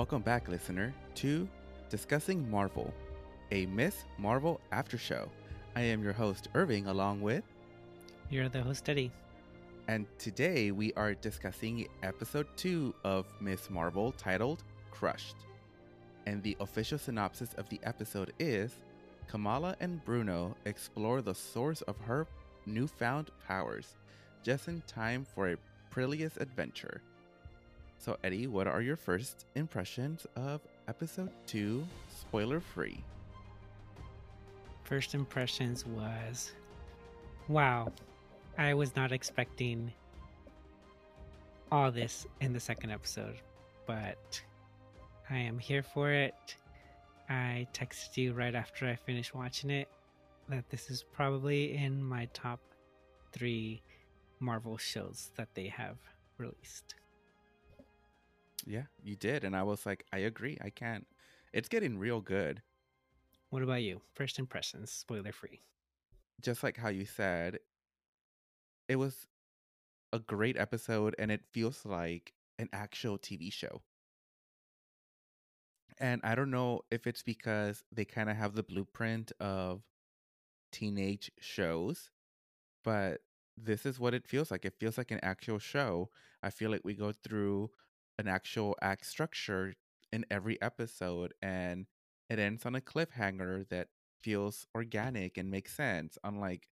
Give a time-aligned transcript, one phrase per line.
[0.00, 1.46] Welcome back, listener, to
[1.90, 2.94] Discussing Marvel,
[3.50, 5.28] a Miss Marvel after show.
[5.76, 7.44] I am your host, Irving, along with,
[8.30, 9.12] You're the host, Eddie.
[9.88, 15.36] and today we are discussing episode two of Miss Marvel titled Crushed.
[16.24, 18.72] And the official synopsis of the episode is
[19.28, 22.26] Kamala and Bruno explore the source of her
[22.64, 23.96] newfound powers,
[24.42, 25.56] just in time for a
[25.90, 27.02] perilous adventure.
[28.00, 33.04] So, Eddie, what are your first impressions of episode two, spoiler free?
[34.84, 36.52] First impressions was
[37.48, 37.92] wow,
[38.56, 39.92] I was not expecting
[41.70, 43.36] all this in the second episode,
[43.86, 44.40] but
[45.28, 46.56] I am here for it.
[47.28, 49.88] I texted you right after I finished watching it
[50.48, 52.60] that this is probably in my top
[53.30, 53.82] three
[54.40, 55.98] Marvel shows that they have
[56.38, 56.94] released.
[58.66, 59.44] Yeah, you did.
[59.44, 60.58] And I was like, I agree.
[60.60, 61.06] I can't.
[61.52, 62.62] It's getting real good.
[63.50, 64.02] What about you?
[64.14, 65.62] First impressions, spoiler free.
[66.40, 67.60] Just like how you said,
[68.88, 69.26] it was
[70.12, 73.82] a great episode and it feels like an actual TV show.
[75.98, 79.82] And I don't know if it's because they kind of have the blueprint of
[80.72, 82.10] teenage shows,
[82.84, 83.22] but
[83.56, 84.64] this is what it feels like.
[84.64, 86.10] It feels like an actual show.
[86.42, 87.70] I feel like we go through
[88.20, 89.74] an actual act structure
[90.12, 91.86] in every episode and
[92.28, 93.88] it ends on a cliffhanger that
[94.22, 96.18] feels organic and makes sense.
[96.22, 96.68] Unlike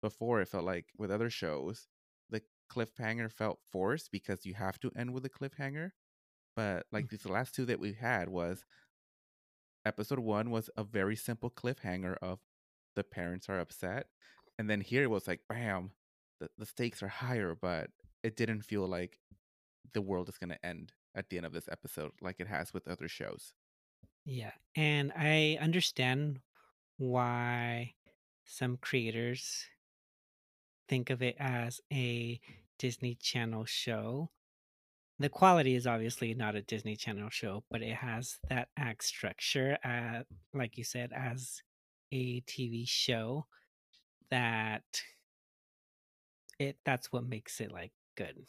[0.00, 1.88] before, it felt like with other shows,
[2.30, 2.40] the
[2.72, 5.90] cliffhanger felt forced because you have to end with a cliffhanger.
[6.54, 7.10] But like mm.
[7.10, 8.64] these last two that we had was
[9.84, 12.38] episode one was a very simple cliffhanger of
[12.94, 14.06] the parents are upset.
[14.58, 15.90] And then here it was like, bam,
[16.40, 17.90] the, the stakes are higher, but
[18.22, 19.18] it didn't feel like
[19.94, 22.72] the world is going to end at the end of this episode like it has
[22.72, 23.54] with other shows.
[24.24, 24.52] Yeah.
[24.76, 26.40] And I understand
[26.98, 27.94] why
[28.44, 29.66] some creators
[30.88, 32.40] think of it as a
[32.78, 34.30] Disney Channel show.
[35.18, 39.78] The quality is obviously not a Disney Channel show, but it has that act structure,
[39.84, 40.22] uh,
[40.54, 41.62] like you said, as
[42.10, 43.46] a TV show
[44.30, 44.82] that
[46.58, 48.46] it that's what makes it like good.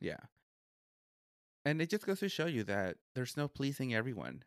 [0.00, 0.20] Yeah.
[1.64, 4.42] And it just goes to show you that there's no pleasing everyone.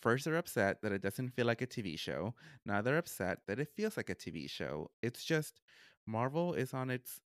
[0.00, 2.34] First, they're upset that it doesn't feel like a TV show.
[2.64, 4.90] Now they're upset that it feels like a TV show.
[5.02, 5.60] It's just
[6.06, 7.20] Marvel is on its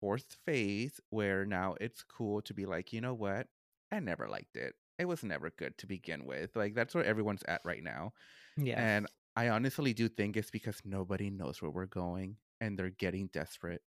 [0.00, 3.48] fourth phase where now it's cool to be like, you know what?
[3.90, 4.74] I never liked it.
[4.98, 6.54] It was never good to begin with.
[6.54, 8.12] Like, that's where everyone's at right now.
[8.56, 8.78] Yeah.
[8.78, 13.28] And I honestly do think it's because nobody knows where we're going and they're getting
[13.32, 13.82] desperate.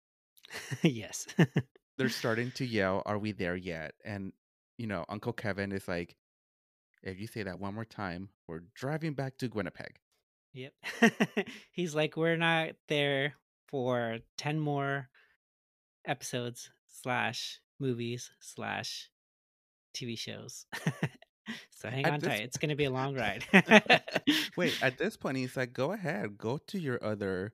[0.82, 1.27] yes.
[1.98, 4.32] they're starting to yell, "Are we there yet?" And
[4.78, 6.16] you know, Uncle Kevin is like,
[7.03, 9.98] "If you say that one more time, we're driving back to Winnipeg."
[10.54, 10.72] Yep.
[11.72, 13.34] He's like, we're not there
[13.69, 15.08] for 10 more
[16.06, 19.08] episodes slash movies slash
[19.94, 20.66] TV shows.
[21.70, 22.42] so hang At on tight.
[22.42, 23.44] It's going to be a long ride.
[24.56, 27.52] Wait, at this point, he's like, "Go ahead, go to your other."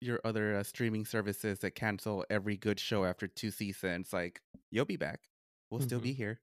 [0.00, 4.40] Your other uh, streaming services that cancel every good show after two seasons, like
[4.70, 5.20] you'll be back.
[5.70, 6.40] We'll still be here.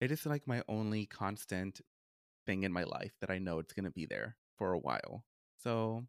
[0.00, 1.80] It is like my only constant
[2.44, 5.24] thing in my life that I know it's going to be there for a while.
[5.62, 6.04] So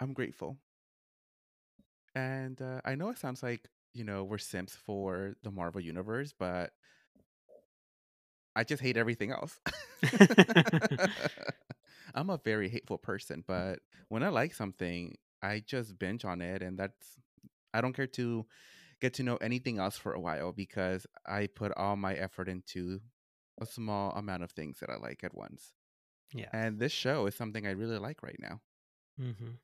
[0.00, 0.58] I'm grateful.
[2.14, 6.34] And uh, I know it sounds like, you know, we're simps for the Marvel Universe,
[6.38, 6.72] but
[8.54, 9.58] I just hate everything else.
[12.14, 16.62] I'm a very hateful person, but when I like something, I just binge on it.
[16.62, 17.18] And that's,
[17.74, 18.46] I don't care to
[19.00, 23.00] get to know anything else for a while because I put all my effort into
[23.60, 25.72] a small amount of things that I like at once.
[26.34, 26.50] yeah.
[26.52, 28.60] And this show is something I really like right now.
[29.18, 29.58] hmm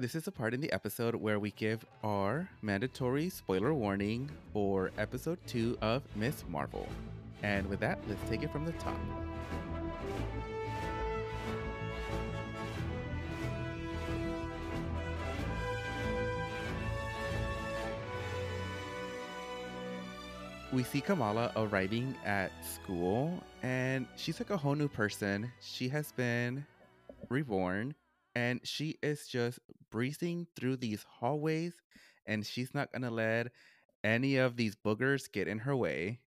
[0.00, 4.92] This is a part in the episode where we give our mandatory spoiler warning for
[4.96, 6.88] episode two of Miss Marvel.
[7.42, 8.96] And with that, let's take it from the top.
[20.72, 25.52] we see Kamala arriving at school, and she's like a whole new person.
[25.60, 26.64] She has been
[27.28, 27.94] reborn,
[28.34, 29.58] and she is just
[29.90, 31.74] breezing through these hallways,
[32.26, 33.52] and she's not gonna let
[34.04, 36.20] any of these boogers get in her way.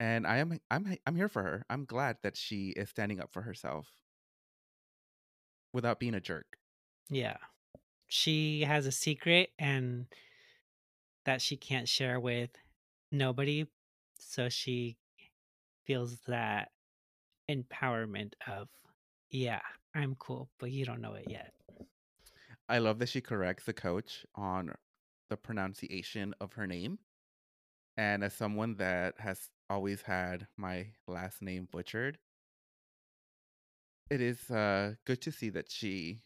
[0.00, 1.64] And I am I'm I'm here for her.
[1.70, 3.88] I'm glad that she is standing up for herself
[5.72, 6.58] without being a jerk.
[7.08, 7.36] Yeah.
[8.08, 10.06] She has a secret and
[11.24, 12.50] that she can't share with
[13.10, 13.66] nobody
[14.18, 14.98] So she
[15.86, 16.70] feels that
[17.50, 18.68] empowerment of,
[19.30, 19.62] yeah,
[19.96, 21.52] I'm cool, but you don't know it yet.
[22.68, 24.72] I love that she corrects the coach on
[25.30, 26.98] the pronunciation of her name.
[27.96, 32.18] And as someone that has always had my last name butchered,
[34.10, 36.20] it is uh, good to see that she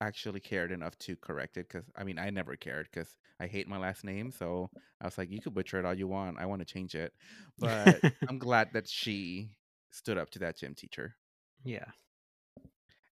[0.00, 1.68] actually cared enough to correct it.
[1.68, 4.32] Because I mean, I never cared because I hate my last name.
[4.32, 4.68] So
[5.00, 6.40] I was like, you could butcher it all you want.
[6.40, 7.12] I want to change it.
[7.56, 9.50] But I'm glad that she
[9.92, 11.14] stood up to that gym teacher.
[11.62, 11.84] yeah.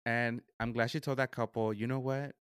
[0.06, 2.34] And I'm glad she told that couple, you know what?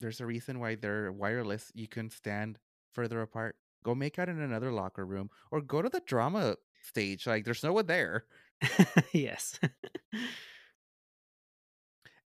[0.00, 1.72] There's a reason why they're wireless.
[1.74, 2.58] You can stand
[2.92, 3.56] further apart.
[3.84, 7.26] Go make out in another locker room or go to the drama stage.
[7.26, 8.24] Like there's no one there.
[9.12, 9.58] yes.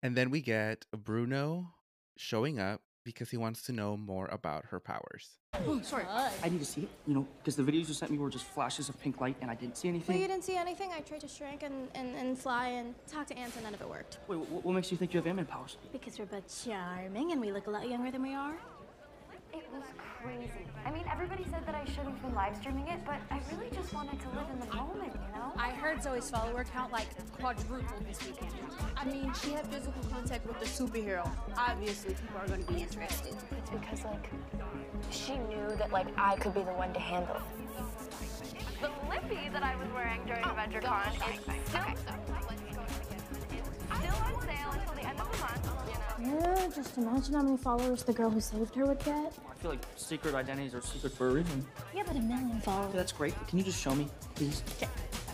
[0.02, 1.74] And then we get Bruno
[2.16, 5.28] showing up because he wants to know more about her powers.
[5.66, 6.04] Oh, sorry.
[6.08, 8.44] I need to see it, you know, because the videos you sent me were just
[8.44, 10.06] flashes of pink light and I didn't see anything.
[10.06, 10.22] Well, anything.
[10.22, 10.90] you didn't see anything.
[10.96, 13.80] I tried to shrink and, and, and fly and talk to ants, and none of
[13.80, 14.18] it worked.
[14.28, 15.76] Wait, what, what makes you think you have Ant-Man powers?
[15.92, 18.56] Because we're both charming and we look a lot younger than we are.
[19.52, 19.82] It was
[20.22, 20.66] crazy.
[20.84, 23.70] I mean, everybody said that I shouldn't have been live streaming it, but I really
[23.74, 25.52] just wanted to live in the moment, you know?
[25.56, 28.52] I heard Zoe's follower count like quadrupled this weekend.
[28.96, 31.28] I mean, she had physical contact with the superhero.
[31.56, 33.34] Obviously, people are going to be interested.
[33.58, 34.30] It's because, like,
[35.10, 37.42] she knew that, like, I could be the one to handle it.
[38.80, 42.20] The lippy that I was wearing during oh, AvengerCon is still, still
[46.22, 49.32] Yeah, just imagine how many followers the girl who saved her would get.
[49.50, 51.66] I feel like secret identities are secret for a reason.
[51.94, 52.92] Yeah, but a million followers.
[52.92, 53.34] That's great.
[53.48, 54.60] Can you just show me, please?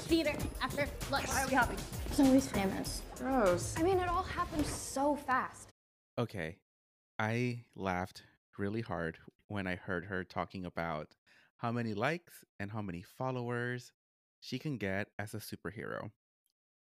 [0.06, 0.32] Theater
[0.62, 1.26] after lunch.
[1.28, 1.78] Why are we hopping?
[2.12, 3.02] Zoe's famous.
[3.19, 3.75] Gross.
[3.76, 5.70] I mean, it all happened so fast.
[6.19, 6.58] Okay.
[7.19, 8.23] I laughed
[8.58, 9.19] really hard
[9.49, 11.08] when I heard her talking about
[11.56, 13.93] how many likes and how many followers
[14.40, 16.11] she can get as a superhero.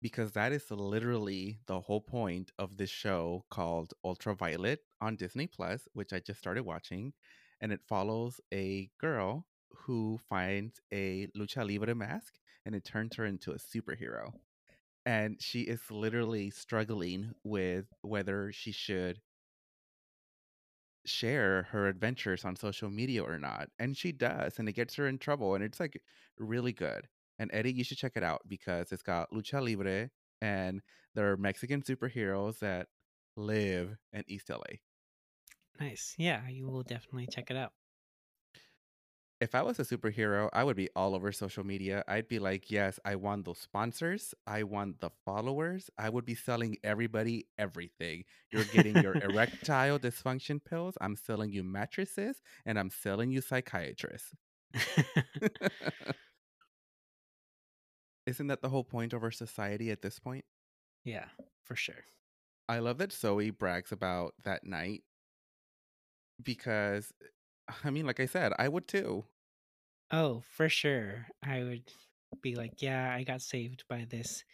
[0.07, 5.89] Because that is literally the whole point of this show called Ultraviolet on Disney Plus,
[5.95, 7.13] which I just started watching.
[7.61, 13.27] And it follows a girl who finds a lucha libre mask and it turns her
[13.27, 14.33] into a superhero.
[15.07, 19.21] And she is literally struggling with whether she should
[21.07, 23.71] share her adventures on social media or not.
[23.79, 25.55] And she does, and it gets her in trouble.
[25.55, 26.03] And it's like
[26.39, 27.09] really good.
[27.39, 30.11] And Eddie, you should check it out because it's got lucha libre
[30.41, 30.83] and
[31.15, 32.89] there are Mexican superheroes that
[33.37, 34.79] live in East LA.
[35.81, 36.15] Nice.
[36.19, 37.73] Yeah, you will definitely check it out.
[39.39, 42.03] If I was a superhero, I would be all over social media.
[42.09, 44.35] I'd be like, yes, I want those sponsors.
[44.47, 45.91] I want the followers.
[45.99, 48.25] I would be selling everybody everything.
[48.51, 50.97] You're getting your erectile dysfunction pills.
[51.03, 54.33] I'm selling you mattresses and I'm selling you psychiatrists.
[58.27, 60.45] Isn't that the whole point of our society at this point?
[61.05, 61.27] yeah,
[61.65, 62.05] for sure.
[62.69, 65.05] I love that Zoe brags about that night
[66.43, 67.13] because,
[67.85, 69.25] I mean, like I said, I would too.
[70.11, 71.27] Oh, for sure.
[71.43, 71.91] I would
[72.43, 74.45] be like, yeah, I got saved by this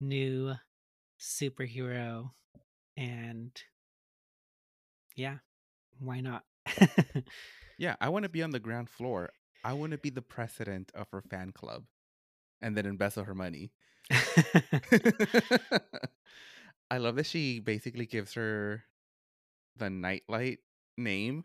[0.00, 0.54] new
[1.20, 2.30] superhero.
[2.96, 3.50] And
[5.16, 5.38] yeah,
[5.98, 6.44] why not?
[7.78, 9.30] Yeah, I want to be on the ground floor.
[9.62, 11.84] I want to be the president of her fan club
[12.62, 13.72] and then embezzle her money.
[16.90, 18.84] I love that she basically gives her
[19.76, 20.58] the nightlight
[20.96, 21.44] name.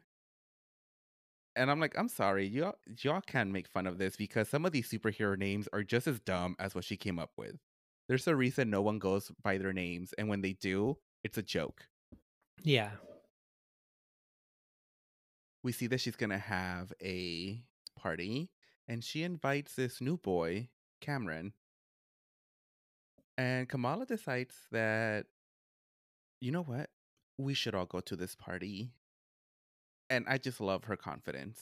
[1.56, 4.72] And I'm like, I'm sorry, y'all, y'all can't make fun of this because some of
[4.72, 7.58] these superhero names are just as dumb as what she came up with.
[8.08, 11.44] There's a reason no one goes by their names, and when they do, it's a
[11.44, 11.88] joke.
[12.64, 12.90] yeah.
[15.64, 17.64] We see that she's gonna have a
[17.98, 18.50] party,
[18.88, 20.68] and she invites this new boy,
[21.04, 21.54] Cameron.
[23.38, 25.26] And Kamala decides that,
[26.40, 26.90] you know what?
[27.38, 28.92] We should all go to this party.
[30.10, 31.60] And I just love her confidence.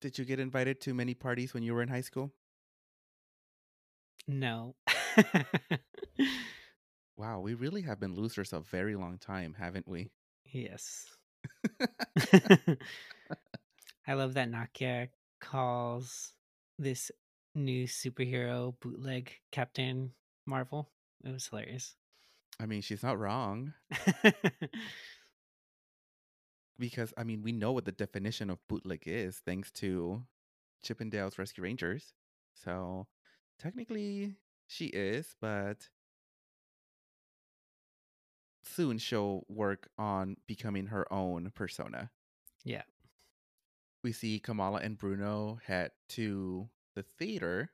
[0.00, 2.32] Did you get invited to many parties when you were in high school?
[4.28, 4.76] No.
[7.18, 10.10] Wow, we really have been losers a very long time, haven't we?
[10.44, 11.06] yes.
[14.06, 15.08] I love that Nakia
[15.40, 16.34] calls
[16.78, 17.10] this
[17.56, 20.12] new superhero bootleg Captain
[20.46, 20.88] Marvel.
[21.24, 21.96] It was hilarious.
[22.60, 23.72] I mean, she's not wrong
[26.78, 30.22] because, I mean, we know what the definition of bootleg is thanks to
[30.82, 32.14] Chip 'n Dale's Rescue Rangers.
[32.54, 33.06] So
[33.58, 34.36] technically,
[34.66, 35.88] she is, but
[38.64, 42.10] soon she'll work on becoming her own persona.
[42.64, 42.82] yeah.
[44.02, 47.70] We see Kamala and Bruno head to the theater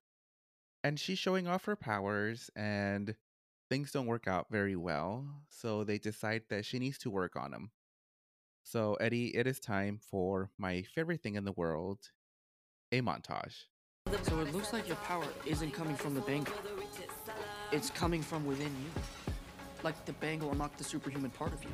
[0.84, 3.14] and she's showing off her powers and
[3.70, 5.24] things don't work out very well.
[5.48, 7.70] So they decide that she needs to work on them.
[8.64, 12.10] So, Eddie, it is time for my favorite thing in the world
[12.92, 13.64] a montage.
[14.22, 16.54] So it looks like your power isn't coming from the bangle.
[17.70, 19.02] It's coming from within you.
[19.82, 21.70] Like the bangle unlocked the superhuman part of you.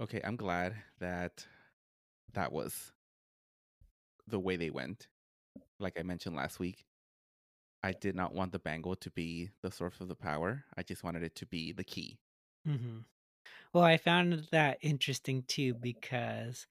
[0.00, 1.46] Okay, I'm glad that
[2.32, 2.92] that was
[4.26, 5.08] the way they went.
[5.80, 6.86] Like I mentioned last week,
[7.82, 10.66] I did not want the bangle to be the source of the power.
[10.76, 12.20] I just wanted it to be the key.
[12.64, 13.00] hmm
[13.72, 16.66] Well, I found that interesting too because,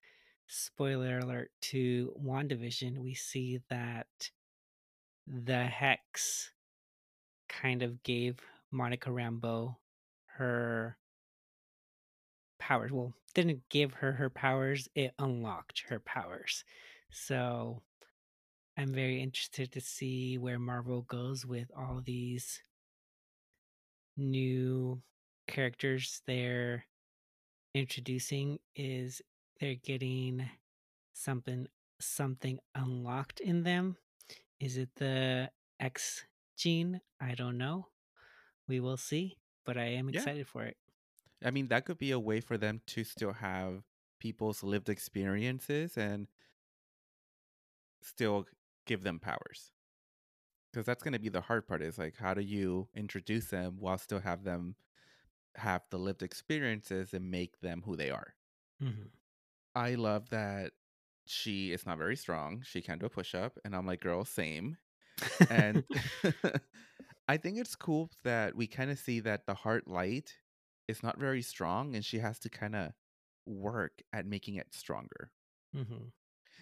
[0.48, 4.32] spoiler alert to WandaVision, we see that
[5.27, 6.53] the Hex
[7.50, 8.41] kind of gave
[8.72, 9.77] Monica Rambeau
[10.25, 10.98] her
[12.60, 12.91] powers.
[12.91, 16.63] Well, didn't give her her powers, it unlocked her powers.
[17.11, 17.81] So
[18.77, 22.61] I'm very interested to see where Marvel goes with all these
[24.17, 25.01] new
[25.47, 26.85] characters they're
[27.73, 29.21] introducing is
[29.59, 30.49] they're getting
[31.13, 31.67] something
[31.99, 33.97] something unlocked in them.
[34.59, 35.49] Is it the
[35.79, 36.25] x
[36.57, 37.01] gene?
[37.21, 37.87] I don't know.
[38.67, 40.19] We will see but i am Yeah.
[40.19, 40.77] excited for it.
[41.43, 43.83] I mean, that could be a way for them to still have
[44.19, 46.27] people's lived experiences and
[48.01, 48.48] still
[48.86, 49.72] give them powers.
[50.72, 53.77] Because that's going to be the hard part is like, how do you introduce them
[53.77, 54.75] while still have them
[55.56, 58.36] have the lived experiences and make them who they are?
[58.79, 59.12] Mhm.
[59.75, 60.74] I love that
[61.25, 62.62] she is not very strong.
[62.63, 63.58] She can't do a push up.
[63.63, 64.77] And I'm like, girl, same.
[65.50, 65.86] And
[67.27, 70.38] I think it's cool that we kind of see that the hard light
[70.88, 72.94] is not very strong and she has to kind of
[73.46, 75.32] work at making it stronger.
[75.74, 76.12] Mhm.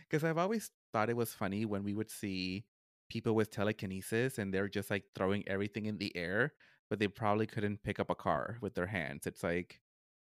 [0.09, 2.67] Because I've always thought it was funny when we would see
[3.09, 6.55] people with telekinesis and they're just like throwing everything in the air,
[6.89, 9.27] but they probably couldn't pick up a car with their hands.
[9.27, 9.81] It's like,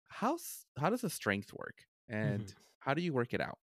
[0.07, 1.85] how's how does the strength work?
[2.09, 2.53] And Mhm.
[2.79, 3.59] how do you work it out?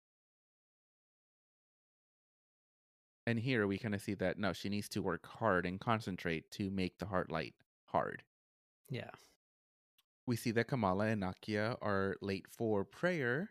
[3.26, 6.50] And here we kind of see that no, she needs to work hard and concentrate
[6.52, 7.54] to make the hard light
[7.88, 8.24] hard.
[8.88, 9.10] yeah
[10.26, 13.50] we see that Kamala and Nakia are late for prayer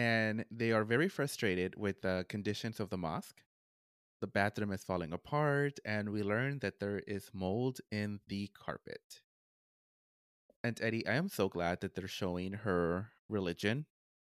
[0.00, 3.42] and they are very frustrated with the conditions of the mosque.
[4.20, 9.22] The bathroom is falling apart, and we learn that there is mold in the carpet.
[10.64, 13.86] And Eddie, I am so glad that they're showing her religion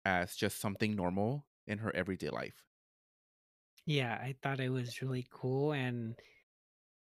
[0.04, 2.64] as just something normal in her everyday life.
[3.86, 6.14] yeah i thought it was really cool and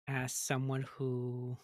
[0.08, 1.58] as someone who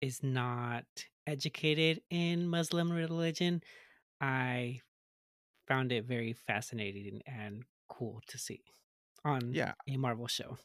[0.00, 0.84] is not
[1.26, 3.62] educated in muslim religion
[4.20, 4.80] i
[5.66, 8.62] found it very fascinating and cool to see
[9.24, 9.74] on Yeah.
[9.88, 10.58] a marvel show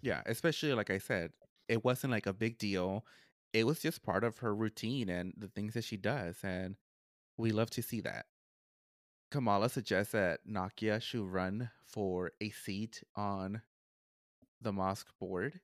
[0.00, 1.32] Yeah, especially like I said,
[1.68, 3.06] it wasn't like a big deal.
[3.52, 6.38] It was just part of her routine and the things that she does.
[6.44, 6.76] And
[7.38, 8.26] we love to see that.
[9.30, 13.62] Kamala suggests that Nakia should run for a seat on
[14.60, 15.60] the mosque board.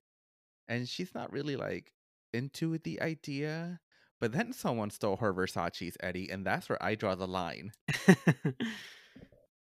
[0.68, 1.92] And she's not really like
[2.32, 3.80] into the idea.
[4.21, 7.73] But then someone stole her Versace's, Eddie, and that's where I draw the line.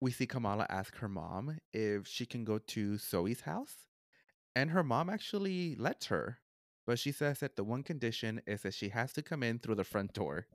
[0.01, 3.87] We see Kamala ask her mom if she can go to Zoe's house.
[4.55, 6.37] And her mom actually lets her.
[6.85, 9.75] But she says that the one condition is that she has to come in through
[9.75, 10.45] the front door.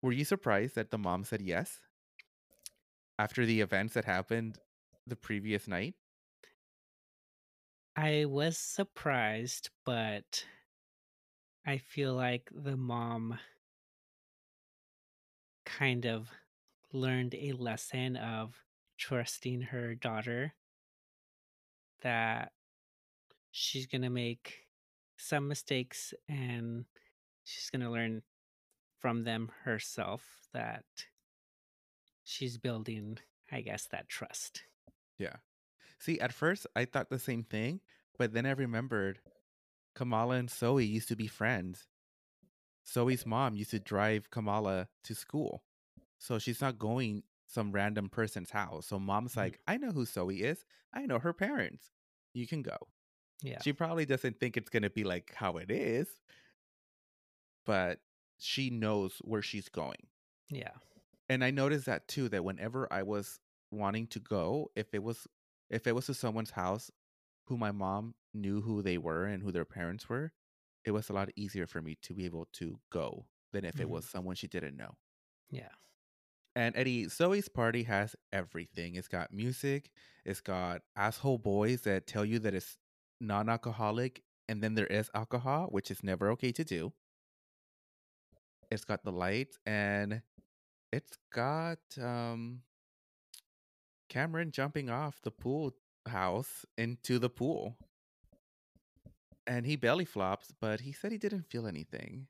[0.00, 1.80] Were you surprised that the mom said yes?
[3.18, 4.58] After the events that happened
[5.04, 5.94] the previous night?
[7.96, 10.44] I was surprised, but
[11.68, 13.38] I feel like the mom
[15.66, 16.30] kind of
[16.94, 18.54] learned a lesson of
[18.96, 20.54] trusting her daughter
[22.00, 22.52] that
[23.50, 24.60] she's going to make
[25.18, 26.86] some mistakes and
[27.44, 28.22] she's going to learn
[28.98, 30.22] from them herself
[30.54, 30.86] that
[32.24, 33.18] she's building,
[33.52, 34.62] I guess, that trust.
[35.18, 35.36] Yeah.
[35.98, 37.80] See, at first I thought the same thing,
[38.16, 39.18] but then I remembered
[39.98, 41.88] Kamala and Zoe used to be friends.
[42.86, 45.64] Zoe's mom used to drive Kamala to school.
[46.18, 48.86] So she's not going some random person's house.
[48.86, 49.36] So mom's Mhm.
[49.38, 50.64] like, I know who Zoe is.
[50.92, 51.90] I know her parents.
[52.32, 52.76] You can go.
[53.42, 53.60] Yeah.
[53.60, 56.08] She probably doesn't think it's going to be like how it is,
[57.66, 58.00] but
[58.38, 60.06] she knows where she's going.
[60.48, 60.74] Yeah.
[61.28, 63.40] And I noticed that too that whenever I was
[63.70, 65.26] wanting to go, if it was
[65.70, 66.90] if it was to someone's house
[67.48, 70.32] who my mom knew who they were and who their parents were,
[70.84, 73.88] it was a lot easier for me to be able to go than if it
[73.88, 73.90] Mhm.
[73.90, 74.96] was someone she didn't know.
[75.50, 75.70] Yeah.
[76.56, 78.96] And Eddie, Zoe's party has everything.
[78.96, 79.90] It's got music,
[80.24, 82.78] it's got asshole boys that tell you that it's
[83.20, 86.92] non alcoholic, and then there is alcohol, which is never okay to do.
[88.70, 90.22] It's got the lights, and
[90.92, 92.62] it's got um
[94.08, 95.74] Cameron jumping off the pool
[96.08, 97.76] house into the pool.
[99.46, 102.28] And he belly flops, but he said he didn't feel anything.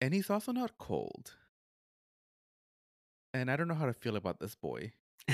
[0.00, 1.34] And he's also not cold.
[3.34, 4.92] And I don't know how to feel about this boy.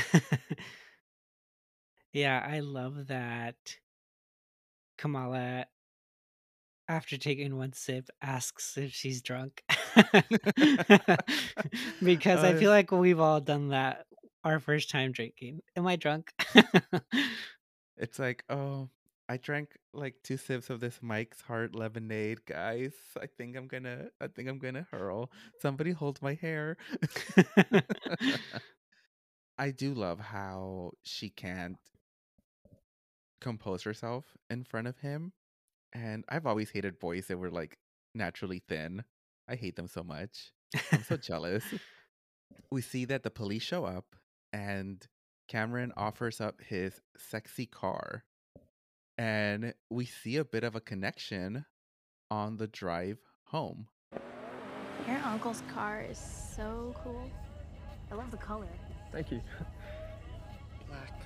[2.12, 3.56] yeah, I love that
[4.96, 5.66] Kamala,
[6.88, 9.62] after taking one sip, asks if she's drunk.
[12.02, 14.06] because I Uh, feel like we've all done that
[14.44, 15.60] our first time drinking.
[15.76, 16.32] Am I drunk?
[17.96, 18.88] it's like, oh,
[19.28, 22.92] I drank like two sips of this Mike's Hard lemonade, guys.
[23.20, 25.30] I think I'm gonna, I think I'm gonna hurl.
[25.60, 26.76] Somebody hold my hair.
[29.58, 31.78] I do love how she can't
[33.40, 35.32] compose herself in front of him.
[35.92, 37.78] And I've always hated boys that were like
[38.14, 39.04] naturally thin.
[39.48, 40.52] I hate them so much.
[40.90, 41.64] I'm so jealous.
[42.70, 44.16] We see that the police show up
[44.52, 45.06] and
[45.52, 48.24] Cameron offers up his sexy car.
[49.18, 51.66] And we see a bit of a connection
[52.30, 53.86] on the drive home.
[55.06, 56.18] Your uncle's car is
[56.56, 57.30] so cool.
[58.10, 58.66] I love the color.
[59.12, 59.42] Thank you.
[60.88, 61.20] Black.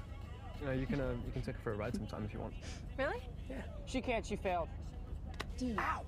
[0.60, 2.40] You know, you can uh, you can take her for a ride sometime if you
[2.40, 2.54] want.
[2.98, 3.22] Really?
[3.48, 3.62] Yeah.
[3.84, 4.26] She can't.
[4.26, 4.68] She failed.
[5.56, 5.78] Dude.
[5.78, 6.02] Ow!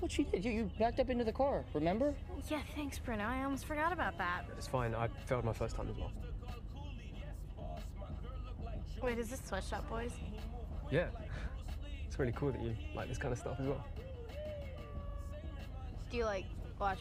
[0.00, 0.44] What she did?
[0.44, 1.64] You, you backed up into the car.
[1.74, 2.12] Remember?
[2.50, 3.22] Yeah, thanks, Bruno.
[3.22, 4.46] I almost forgot about that.
[4.58, 4.96] It's fine.
[4.96, 6.10] I failed my first time as well.
[9.04, 10.12] Wait, is this Sweatshop Boys?
[10.90, 11.08] Yeah.
[12.06, 13.84] It's really cool that you like this kind of stuff as well.
[16.10, 16.46] Do you like
[16.78, 17.00] watch,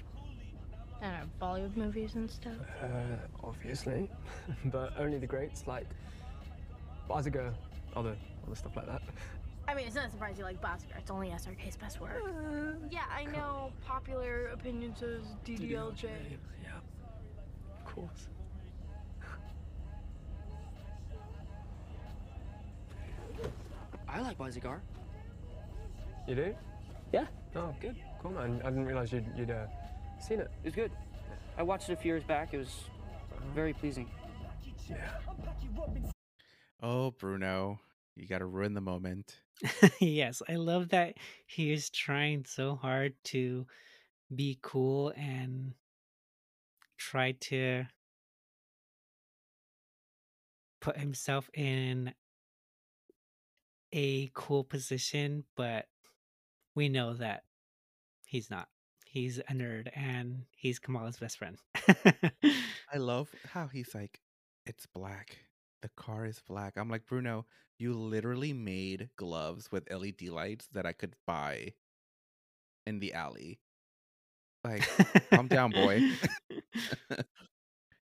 [1.01, 2.53] I don't know, Bollywood movies and stuff?
[2.81, 2.87] Uh,
[3.41, 4.09] obviously,
[4.65, 5.87] but only the greats like
[7.09, 7.53] Baazigar,
[7.95, 9.01] other other stuff like that.
[9.69, 10.97] I mean, it's not a surprise you like Baazigar.
[10.99, 12.21] It's only SRK's best work.
[12.91, 13.71] yeah, I know.
[13.85, 16.03] Popular opinion says DDLJ.
[16.63, 16.71] Yeah,
[17.77, 18.27] of course.
[24.13, 24.79] I like Baazigar.
[26.27, 26.55] You do?
[27.11, 27.95] Yeah, Oh, good.
[28.21, 28.61] Cool, man.
[28.63, 29.67] I didn't realize you'd, you'd uh,
[30.19, 30.49] seen it.
[30.63, 30.91] it was good.
[31.57, 32.53] I watched it a few years back.
[32.53, 32.85] It was
[33.53, 34.09] very pleasing.
[34.89, 34.97] Yeah.
[36.81, 37.79] Oh, Bruno,
[38.15, 39.39] you got to ruin the moment.
[39.99, 43.65] yes, I love that he is trying so hard to
[44.35, 45.73] be cool and
[46.97, 47.85] try to
[50.81, 52.13] put himself in
[53.93, 55.85] a cool position, but
[56.75, 57.43] we know that
[58.25, 58.67] he's not.
[59.05, 61.57] He's a nerd and he's Kamala's best friend.
[62.91, 64.19] I love how he's like,
[64.65, 65.37] it's black.
[65.83, 66.73] The car is black.
[66.77, 67.45] I'm like, Bruno,
[67.77, 71.73] you literally made gloves with LED lights that I could buy
[72.87, 73.59] in the alley.
[74.63, 74.87] Like,
[75.29, 76.09] calm down, boy.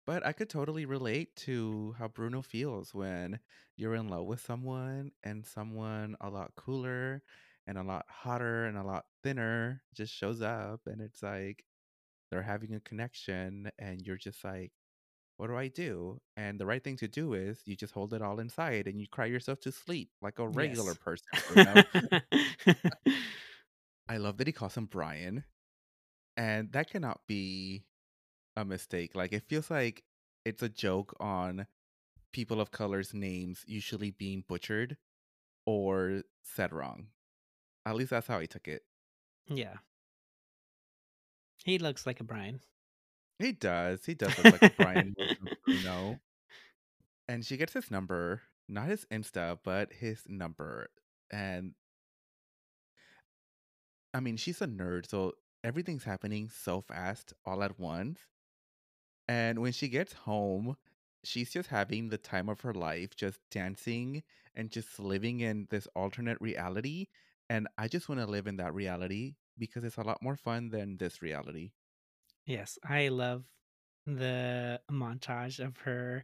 [0.05, 3.39] but I could totally relate to how Bruno feels when
[3.75, 7.23] you're in love with someone and someone a lot cooler
[7.67, 11.63] and a lot hotter and a lot thinner just shows up and it's like
[12.31, 14.71] they're having a connection and you're just like
[15.37, 16.21] what do I do?
[16.37, 19.07] And the right thing to do is you just hold it all inside and you
[19.07, 20.95] cry yourself to sleep like a regular Yes.
[20.95, 21.29] person.
[24.07, 25.43] I love that he calls him Brian.
[26.37, 27.85] And that cannot be
[28.55, 29.15] a mistake.
[29.15, 30.03] Like it feels like
[30.45, 31.67] it's a joke on
[32.31, 34.97] people of color's names usually being butchered
[35.65, 37.07] or said wrong.
[37.85, 38.83] At least that's how I took it.
[39.47, 39.75] yeah.
[41.65, 42.59] He looks like a Brian.
[43.39, 44.05] He does.
[44.05, 45.15] He does look like a Brian
[45.67, 46.19] you know.
[47.29, 50.89] And she gets his number, not his Insta, but his number.
[51.31, 51.73] And
[54.13, 58.19] I mean, she's a nerd, so everything's happening so fast all at once.
[59.27, 60.75] And when she gets home,
[61.23, 64.23] she's just having the time of her life, just dancing
[64.55, 67.07] and just living in this alternate reality.
[67.49, 70.69] And I just want to live in that reality because it's a lot more fun
[70.69, 71.71] than this reality.
[72.45, 73.43] Yes, I love
[74.05, 76.23] the montage of her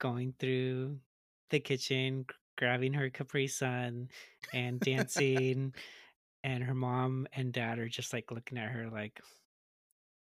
[0.00, 0.98] going through
[1.50, 2.26] the kitchen,
[2.58, 4.08] grabbing her Capri Sun
[4.52, 5.74] and dancing.
[6.44, 9.20] and her mom and dad are just like looking at her like,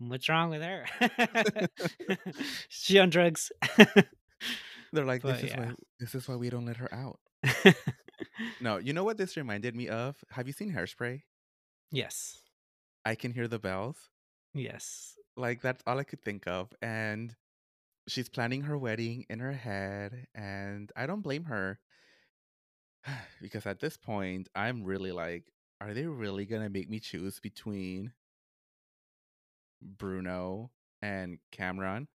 [0.09, 0.87] what's wrong with her?
[2.69, 3.51] she on drugs.
[4.93, 5.61] They're like, this But is yeah.
[5.61, 7.19] why this is why we don't let her out.
[8.61, 10.17] No, you know what this reminded me of?
[10.31, 11.23] Have you seen Hairspray?
[11.91, 12.39] yes.
[13.05, 13.97] I can hear the bells.
[14.55, 15.15] Yes.
[15.37, 16.73] Like that's all I could think of.
[16.81, 17.35] And
[18.09, 20.29] she's planning her wedding in her head.
[20.35, 21.81] And I don't blame her.
[23.43, 28.13] because at this point, I'm really like, are they really gonna make me choose between
[29.83, 32.09] Bruno and Cameron?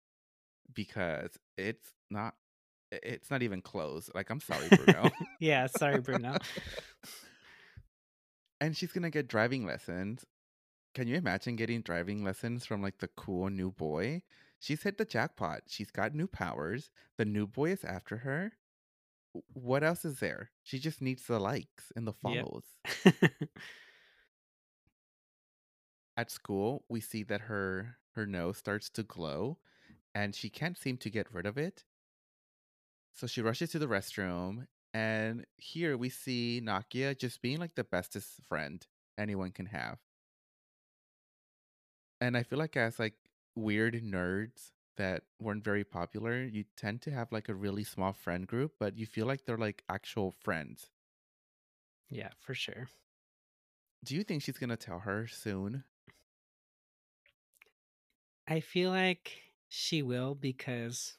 [0.73, 2.35] Because it's not
[2.91, 4.11] it's not even close.
[4.15, 5.11] Like I'm sorry, Bruno.
[5.41, 6.37] yeah, sorry, Bruno.
[8.61, 10.25] and she's gonna get driving lessons.
[10.95, 14.23] Can you imagine getting driving lessons from like the cool new boy?
[14.61, 15.63] She's hit the jackpot.
[15.67, 16.91] She's got new powers.
[17.19, 18.53] The new boy is after her.
[19.53, 20.51] What else is there?
[20.63, 22.65] She just needs the likes and the follows.
[23.05, 23.15] Yep.
[26.17, 29.59] At school, we see that her her nose starts to glow
[30.15, 31.85] and she can't seem to get rid of it.
[33.13, 37.85] So she rushes to the restroom and here we see Nakia just being like the
[37.85, 38.87] bestest friend
[39.19, 39.99] anyone can have.
[42.21, 43.15] And I feel like as like
[43.55, 48.47] weird nerds that weren't very popular, you tend to have like a really small friend
[48.47, 50.91] group, but you feel like they're like actual friends.
[52.09, 52.89] Yeah, for sure.
[54.05, 55.83] Do you think she's going to tell her soon?
[58.47, 61.19] I feel like she will because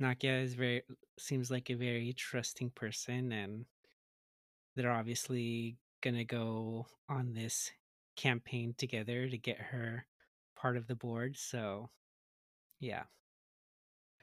[0.00, 0.82] Nakia is very
[1.18, 3.66] seems like a very trusting person and
[4.74, 7.72] they're obviously going to go on this
[8.16, 10.06] campaign together to get her
[10.56, 11.36] part of the board.
[11.36, 11.90] So,
[12.80, 13.04] yeah.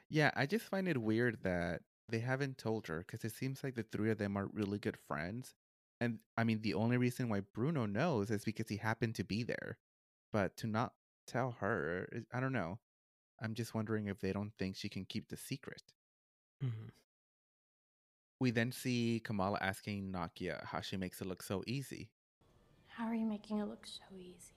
[0.08, 3.74] Yeah, I just find it weird that they haven't told her because it seems like
[3.74, 5.54] the three of them are really good friends.
[6.00, 9.42] And I mean, the only reason why Bruno knows is because he happened to be
[9.42, 9.78] there.
[10.32, 10.94] But to not
[11.26, 12.78] tell her, I don't know.
[13.40, 15.82] I'm just wondering if they don't think she can keep the secret.
[16.64, 16.88] Mm-hmm.
[18.40, 22.10] We then see Kamala asking Nakia how she makes it look so easy.
[22.88, 24.54] How are you making it look so easy?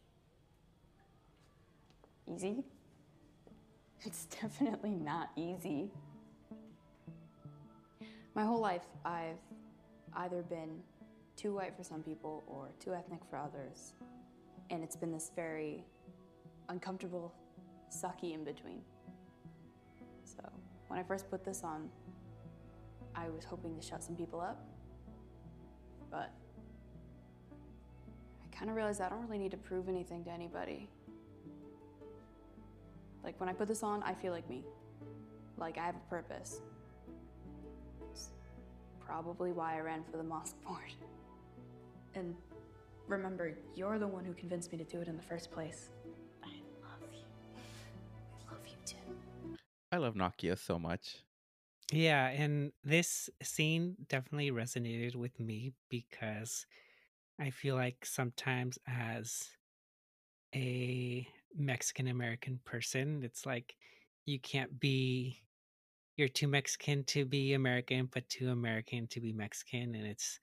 [2.33, 2.63] Easy?
[4.01, 5.91] It's definitely not easy.
[8.33, 9.37] My whole life, I've
[10.15, 10.81] either been
[11.35, 13.93] too white for some people or too ethnic for others.
[14.69, 15.85] And it's been this very
[16.69, 17.33] uncomfortable,
[17.91, 18.81] sucky in between.
[20.23, 20.39] So
[20.87, 21.89] when I first put this on,
[23.15, 24.65] I was hoping to shut some people up.
[26.11, 26.31] But
[28.43, 30.89] I kind of realized I don't really need to prove anything to anybody.
[33.23, 34.63] Like when I put this on, I feel like me.
[35.57, 36.61] Like I have a purpose.
[38.11, 38.29] It's
[39.03, 40.93] probably why I ran for the mosque board.
[42.13, 42.35] And
[43.07, 45.89] remember, you're the one who convinced me to do it in the first place.
[46.43, 46.47] I
[46.81, 47.19] love you.
[48.49, 49.57] I love you too.
[49.91, 51.17] I love Nakia so much.
[51.91, 56.65] Yeah, and this scene definitely resonated with me because
[57.39, 59.49] I feel like sometimes as
[60.55, 63.75] a Mexican American person, it's like
[64.25, 65.41] you can't be
[66.17, 70.39] you're too Mexican to be American, but too American to be Mexican, and it's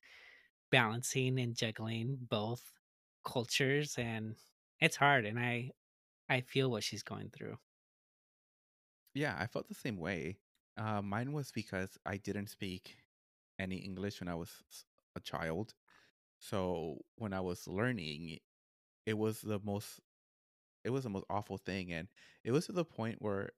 [0.72, 2.64] balancing and juggling both
[3.24, 4.37] cultures, and
[4.80, 5.26] it's hard.
[5.26, 5.72] And I,
[6.28, 7.58] I feel what she's going through.
[9.14, 10.38] Yeah, I felt the same way.
[10.76, 12.96] Uh, mine was because I didn't speak
[13.58, 14.64] any English when I was
[15.16, 15.74] a child.
[16.38, 18.40] So when I was learning,
[19.06, 20.00] it was the most
[20.85, 22.08] it was the most awful thing and
[22.44, 23.50] it was to the point where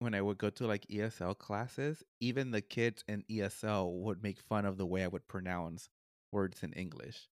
[0.00, 4.40] when I would go to like ESL classes, even the kids in ESL would make
[4.40, 5.90] fun of the way I would pronounce
[6.32, 7.28] words in English.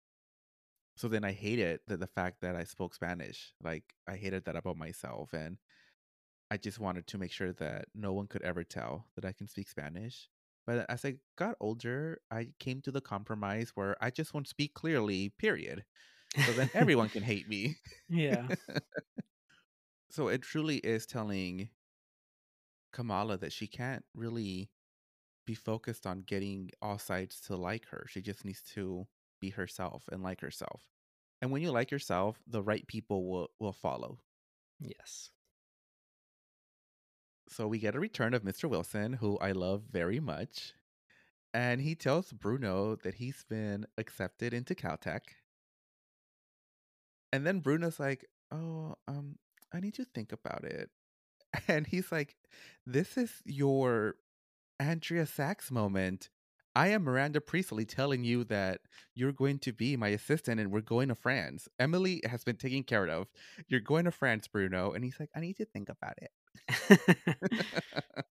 [0.97, 3.53] So then I hated the, the fact that I spoke Spanish.
[3.61, 5.57] Like I hated that about myself and
[6.49, 9.47] I just wanted to make sure that no one could ever tell that I can
[9.47, 10.29] speak Spanish.
[10.65, 14.73] But as I got older, I came to the compromise where I just won't speak
[14.73, 15.83] clearly, period.
[16.45, 17.77] So then everyone can hate me.
[18.09, 18.47] Yeah.
[20.09, 21.69] so it truly is telling
[22.93, 24.69] Kamala that she can't really
[25.45, 28.05] be focused on getting all sides to like her.
[28.09, 29.07] She just needs to
[29.39, 30.83] be herself and like herself.
[31.41, 34.19] And when you like yourself, the right people will will follow.
[34.79, 35.31] Yes.
[37.47, 38.69] So we get a return of Mr.
[38.69, 40.73] Wilson, who I love very much.
[41.53, 45.21] And he tells Bruno that he's been accepted into Caltech.
[47.31, 49.37] And then Bruno's like, "Oh, um,
[49.73, 50.89] I need to think about it."
[51.67, 52.35] And he's like,
[52.85, 54.15] "This is your
[54.79, 56.29] Andrea Sachs moment.
[56.75, 58.81] I am Miranda Priestly telling you that
[59.13, 61.69] you're going to be my assistant and we're going to France.
[61.79, 63.27] Emily has been taken care of.
[63.69, 66.31] You're going to France, Bruno." And he's like, "I need to think about it."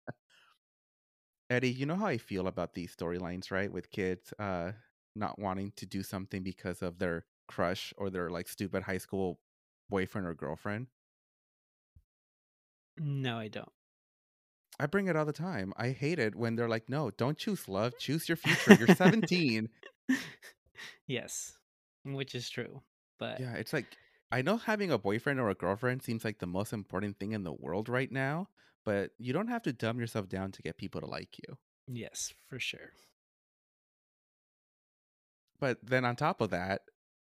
[1.50, 3.72] Eddie, you know how I feel about these storylines, right?
[3.72, 4.74] With kids uh
[5.16, 9.40] not wanting to do something because of their crush or their like stupid high school
[9.90, 10.88] boyfriend or girlfriend?
[12.98, 13.72] No, I don't.
[14.80, 15.74] I bring it all the time.
[15.78, 17.94] I hate it when they're like, "No, don't choose love.
[18.00, 18.74] Choose your future.
[18.74, 19.70] You're 17."
[21.08, 21.54] yes,
[22.04, 22.82] which is true.
[23.20, 23.86] But yeah, it's like
[24.32, 27.44] I know having a boyfriend or a girlfriend seems like the most important thing in
[27.44, 28.50] the world right now,
[28.84, 31.58] but you don't have to dumb yourself down to get people to like you.
[31.88, 32.92] yes, for sure.
[35.60, 36.82] But then on top of that,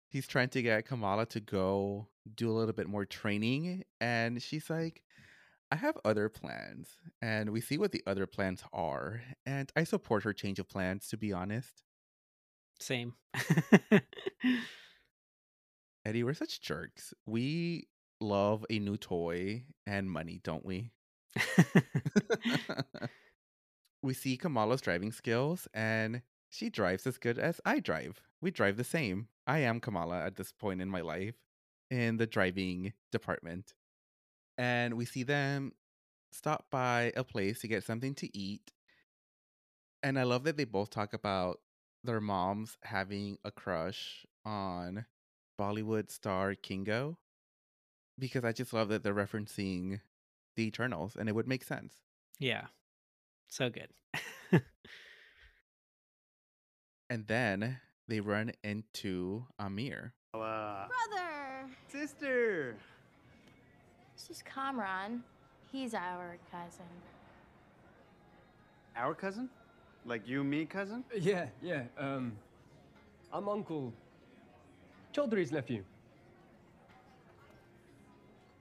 [0.08, 3.84] he's trying to get Kamala to go do a little bit more training.
[4.00, 5.02] And she's like,
[5.70, 6.98] I have other plans.
[7.22, 9.22] And we see what the other plans are.
[9.46, 11.82] And I support her change of plans, to be honest.
[12.80, 13.14] Same.
[16.04, 17.14] Eddie, we're such jerks.
[17.26, 17.88] We
[18.20, 20.92] love a new toy and money, don't we?
[24.02, 28.20] we see Kamala's driving skills, and she drives as good as I drive.
[28.40, 29.28] We drive the same.
[29.46, 31.34] I am Kamala at this point in my life
[31.90, 33.74] in the driving department.
[34.60, 35.72] And we see them
[36.32, 38.72] stop by a place to get something to eat.
[40.02, 41.60] And I love that they both talk about
[42.04, 45.06] their moms having a crush on
[45.58, 47.16] Bollywood star Kingo
[48.18, 50.00] because I just love that they're referencing
[50.56, 51.94] the Eternals and it would make sense.
[52.38, 52.66] yeah.
[53.48, 53.88] So good.
[57.10, 60.14] And then they run into Amir.
[60.32, 61.68] Uh, Brother!
[61.88, 62.76] sister.
[64.30, 65.24] This is Kamran.
[65.72, 66.86] He's our cousin.
[68.94, 69.48] Our cousin?
[70.06, 71.02] Like you, me, cousin?
[71.18, 71.82] Yeah, yeah.
[71.98, 72.34] Um,
[73.32, 73.92] I'm Uncle
[75.12, 75.82] Chaudhry's nephew.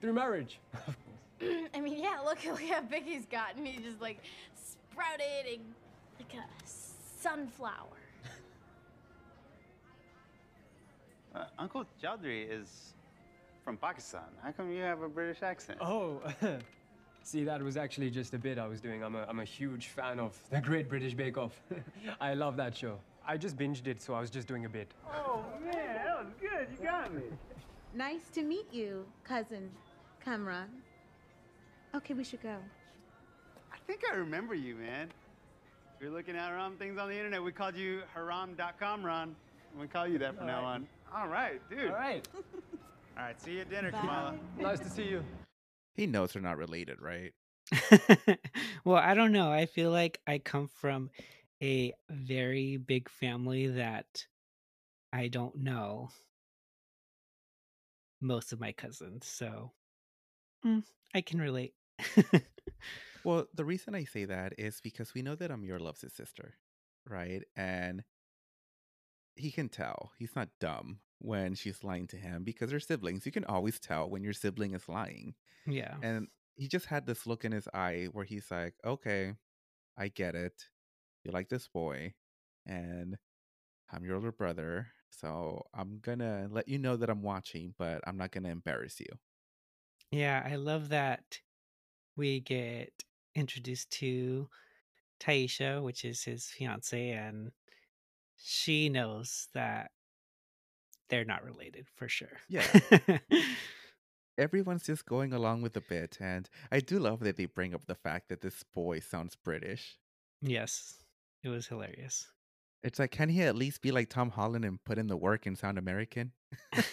[0.01, 0.59] Through marriage.
[0.73, 1.53] of course.
[1.75, 3.63] I mean, yeah, look, look how big he's gotten.
[3.63, 4.23] He just like
[4.55, 5.63] sprouted and
[6.17, 7.85] like a sunflower.
[11.35, 12.95] Uh, Uncle Chaudhry is
[13.63, 14.21] from Pakistan.
[14.43, 15.79] How come you have a British accent?
[15.81, 16.21] Oh,
[17.23, 19.03] see, that was actually just a bit I was doing.
[19.03, 21.61] I'm a, I'm a huge fan of The Great British Bake Off.
[22.21, 22.99] I love that show.
[23.27, 24.91] I just binged it, so I was just doing a bit.
[25.13, 26.67] Oh man, that was good.
[26.71, 27.23] You got me.
[27.93, 29.69] Nice to meet you, cousin
[30.23, 30.69] Kamran.
[31.95, 32.55] Okay, we should go.
[33.71, 35.09] I think I remember you, man.
[35.99, 37.43] We were looking at haram things on the internet.
[37.43, 39.35] We called you haram.com, Ron.
[39.79, 40.87] We call you that from now on.
[41.15, 41.89] All right, dude.
[41.89, 42.27] All right.
[43.19, 43.99] All right, see you at dinner, Bye.
[43.99, 44.35] Kamala.
[44.57, 45.25] nice to see you.
[45.93, 47.33] He knows they're not related, right?
[48.85, 49.51] well, I don't know.
[49.51, 51.09] I feel like I come from
[51.61, 54.25] a very big family that
[55.11, 56.11] I don't know
[58.21, 59.27] most of my cousins.
[59.27, 59.73] So
[60.65, 61.73] mm, I can relate.
[63.25, 66.53] Well, the reason I say that is because we know that Amir loves his sister,
[67.05, 67.43] right?
[67.57, 68.05] And
[69.35, 70.13] he can tell.
[70.17, 73.25] He's not dumb when she's lying to him because they're siblings.
[73.25, 75.35] You can always tell when your sibling is lying.
[75.65, 75.97] yeah.
[76.01, 79.35] And he just had this look in his eye where he's like, okay,
[79.97, 80.65] I get it.
[81.23, 82.13] You like this boy,
[82.65, 83.17] and
[83.91, 84.87] I'm your older brother.
[85.11, 88.49] So I'm going to let you know that I'm watching, but I'm not going to
[88.51, 89.07] embarrass you.
[90.11, 91.39] Yeah, I love that
[92.15, 93.03] we get
[93.35, 94.49] introduced to
[95.19, 97.51] Tyesha, which is his fiance, and
[98.37, 99.91] she knows that
[101.09, 102.39] they're not related for sure.
[102.47, 102.65] Yeah.
[104.37, 106.17] Everyone's just going along with the bit.
[106.21, 109.97] And I do love that they bring up the fact that this boy sounds British.
[110.41, 111.03] yes,
[111.43, 112.27] it was hilarious.
[112.81, 115.45] It's like, can he at least be like Tom Holland and put in the work
[115.45, 116.31] and sound American?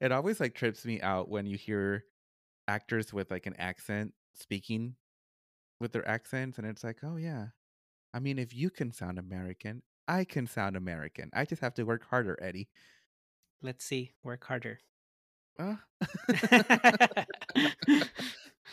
[0.00, 2.04] it always like trips me out when you hear
[2.66, 4.96] actors with like an accent speaking
[5.78, 7.48] with their accents, and it's like, oh yeah.
[8.14, 11.30] I mean, if you can sound American, I can sound American.
[11.32, 12.68] I just have to work harder, Eddie.
[13.62, 14.78] Let's see, work harder.
[15.58, 15.82] Ah.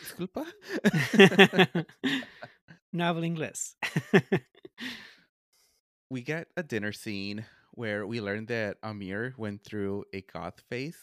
[0.02, 0.46] Disculpa.
[2.92, 3.76] Novel Ingles.
[6.10, 10.98] we get a dinner scene where we learn that Amir went through a goth phase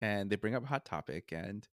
[0.00, 1.66] and they bring up Hot Topic and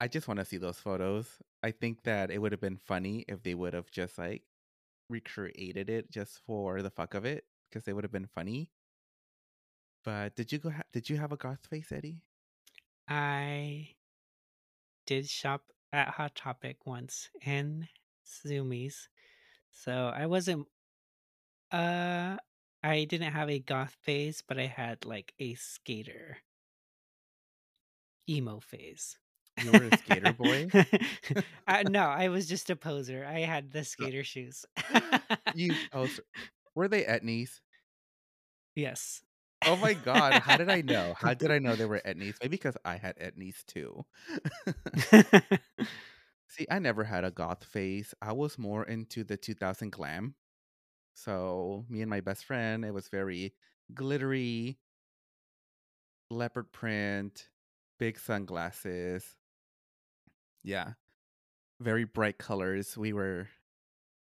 [0.00, 1.26] I just want to see those photos.
[1.62, 4.42] I think that it would have been funny if they would have just like
[5.08, 8.70] recreated it just for the fuck of it because they would have been funny.
[10.04, 12.22] But did you go ha- did you have a goth face, Eddie?
[13.08, 13.94] I
[15.06, 17.88] did shop at Hot Topic once in
[18.26, 19.08] Zumiez.
[19.70, 20.66] So I wasn't
[21.72, 22.36] uh
[22.82, 26.38] I didn't have a goth phase, but I had like a skater
[28.28, 29.18] emo phase.
[29.58, 30.72] You were a skater boy?
[30.74, 33.24] I, uh, no, I was just a poser.
[33.26, 34.64] I had the uh, skater shoes.
[34.92, 35.00] Eh,
[35.52, 36.22] you oh, so-
[36.74, 37.60] were they etnies?
[38.74, 39.22] yes.
[39.64, 41.14] Oh my god, how did I know?
[41.18, 42.36] How did I know they were etnies?
[42.40, 44.04] Maybe because I had etnies too.
[46.48, 48.14] See, I never had a goth phase.
[48.22, 50.34] I was more into the 2000 glam.
[51.14, 53.54] So, me and my best friend, it was very
[53.94, 54.78] glittery,
[56.30, 57.48] leopard print,
[57.98, 59.36] big sunglasses.
[60.66, 60.94] Yeah.
[61.80, 62.98] Very bright colors.
[62.98, 63.48] We were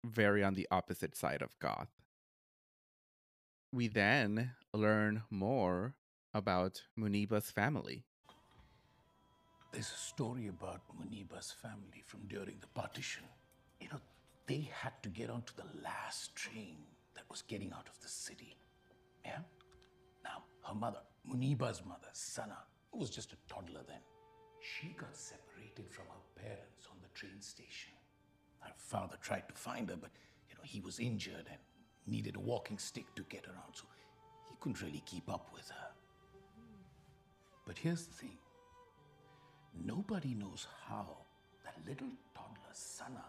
[0.04, 1.88] very on the opposite side of goth.
[3.72, 5.94] We then learn more
[6.34, 8.04] about Muniba's family.
[9.72, 13.24] There's a story about Muniba's family from during the partition.
[13.80, 14.00] You know,
[14.46, 16.76] they had to get onto the last train
[17.14, 18.54] that was getting out of the city.
[19.24, 19.38] Yeah?
[20.22, 22.58] Now, her mother, Muniba's mother, Sana,
[22.92, 24.02] who was just a toddler then,
[24.60, 27.92] she got separated from her parents on the train station.
[28.60, 30.10] Her father tried to find her, but
[30.48, 31.58] you know, he was injured and
[32.06, 33.84] needed a walking stick to get around, so
[34.48, 35.88] he couldn't really keep up with her.
[37.66, 38.36] But here's the thing
[39.84, 41.06] nobody knows how
[41.64, 43.24] that little toddler Sana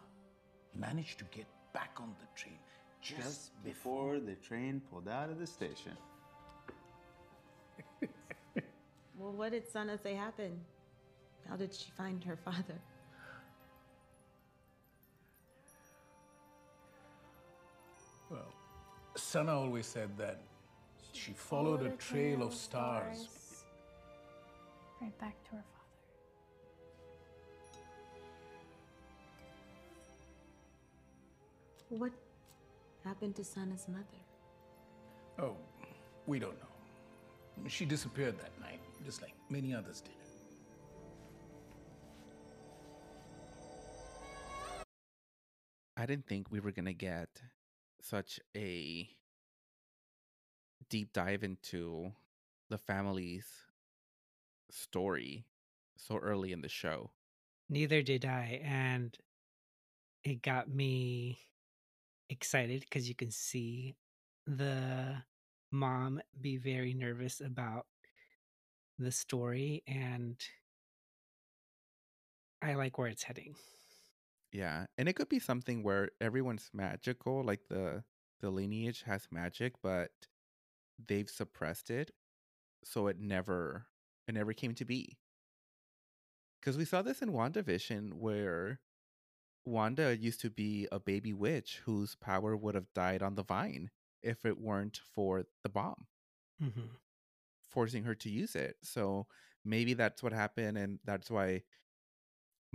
[0.75, 2.59] managed to get back on the train
[3.01, 5.93] just, Just before the train pulled out of the station.
[9.17, 10.59] Well, what did Sana say happened?
[11.47, 12.79] How did she find her father?
[19.25, 20.39] Sana always said that
[21.11, 23.27] she followed a trail of stars.
[25.01, 25.89] Right back to her father.
[31.89, 32.11] What
[33.03, 34.21] happened to Sana's mother?
[35.39, 35.57] Oh,
[36.27, 37.67] we don't know.
[37.67, 40.13] She disappeared that night, just like many others did.
[45.97, 47.41] I didn't think we were going to get
[48.05, 49.09] such a
[50.89, 52.11] deep dive into
[52.69, 53.47] the family's
[54.69, 55.45] story
[55.97, 57.09] so early in the show.
[57.69, 58.61] Neither did I.
[58.63, 59.17] And
[60.23, 61.39] it got me
[62.29, 63.95] excited because you can see
[64.45, 65.15] the
[65.71, 67.87] mom be very nervous about
[68.99, 69.81] the story.
[69.87, 70.37] And
[72.61, 73.55] I like where it's heading.
[74.55, 78.03] Yeah, and it could be something where everyone's magical, like the
[78.41, 80.11] the lineage has magic, but
[81.07, 82.11] they've suppressed it,
[82.83, 83.87] so it never
[84.27, 85.17] it never came to be.
[86.59, 88.81] Because we saw this in WandaVision where
[89.65, 93.91] Wanda used to be a baby witch whose power would have died on the vine
[94.21, 96.07] if it weren't for the bomb,
[96.59, 96.97] hmm
[97.69, 98.77] forcing her to use it.
[98.83, 99.27] So
[99.63, 101.63] maybe that's what happened, and that's why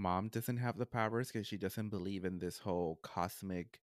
[0.00, 3.80] mom doesn't have the powers because she doesn't believe in this whole cosmic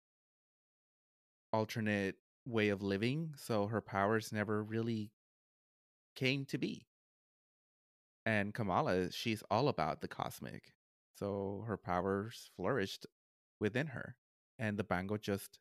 [1.52, 3.34] alternate way of living.
[3.36, 5.12] So her powers never really
[6.15, 6.86] came to be.
[8.26, 10.73] And Kamala, she's all about the cosmic.
[11.17, 13.06] So her powers flourished
[13.60, 14.15] within her.
[14.60, 15.58] And the Bango just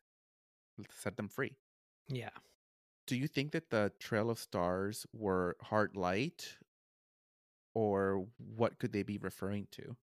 [0.91, 1.57] set them free.
[2.07, 2.29] Yeah.
[3.07, 6.57] Do you think that the Trail of Stars were hard light?
[7.73, 9.97] Or what could they be referring to?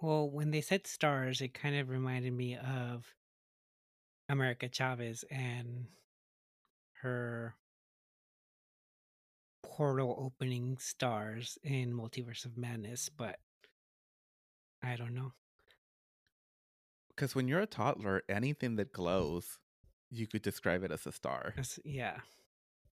[0.00, 3.14] Well, when they said stars, it kind of reminded me of
[4.28, 5.86] America Chavez and
[7.02, 7.54] her
[9.62, 13.38] portal opening stars in Multiverse of Madness, but
[14.82, 15.32] I don't know.
[17.08, 19.58] Because when you're a toddler, anything that glows,
[20.10, 21.52] you could describe it as a star.
[21.56, 22.20] That's- yeah.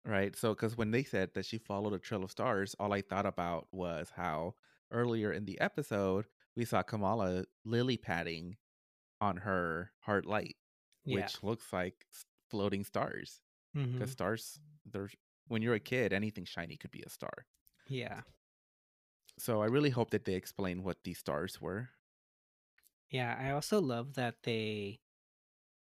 [0.07, 0.37] Right.
[0.37, 3.25] So, because when they said that she followed a trail of stars, all I thought
[3.27, 4.55] about was how
[4.91, 8.57] earlier in the episode we saw Kamala lily padding
[9.21, 10.57] on her hard light,
[11.05, 11.17] Yeah.
[11.17, 12.07] which looks like
[12.51, 13.43] floating stars.
[13.93, 14.13] Because Mhm.
[14.13, 15.15] stars, there's
[15.49, 17.47] when you're a kid, anything shiny could be a star.
[17.89, 18.23] Yeah.
[19.39, 21.91] So I really hope that they explain what these stars were.
[23.11, 23.37] Yeah.
[23.39, 25.01] I also love that they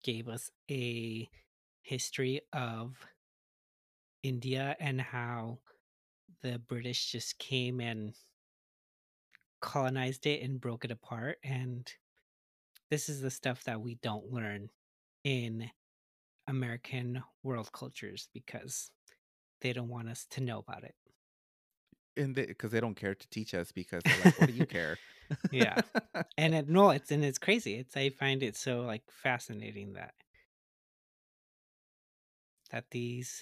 [0.03, 1.29] gave us a
[1.81, 3.05] history of
[4.23, 5.59] India and how
[6.41, 8.15] the British just came and
[9.65, 11.39] colonized it and broke it apart.
[11.43, 11.91] And
[12.91, 14.69] this is the stuff that we don't learn
[15.23, 15.69] in
[16.47, 18.91] American world cultures because
[19.61, 20.93] they don't want us to know about it.
[22.15, 24.97] And because they, don't care to teach us because they're like, what do you care?
[25.51, 25.81] Yeah.
[26.37, 27.75] and it, no, it's and it's crazy.
[27.79, 30.13] It's I find it so like fascinating that
[32.69, 33.41] that these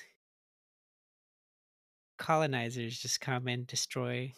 [2.17, 4.31] colonizers just come and destroy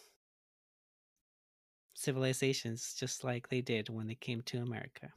[1.96, 5.08] civilizations just like they did when they came to America.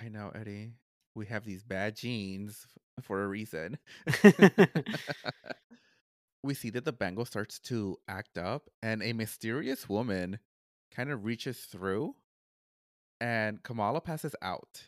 [0.00, 0.74] I know, Eddie.
[1.14, 2.66] we have these bad genes
[3.00, 3.78] for a reason.
[6.42, 10.38] we see that the bangle starts to act up, and a mysterious woman
[10.94, 12.14] kind of reaches through,
[13.20, 14.82] and Kamala passes out.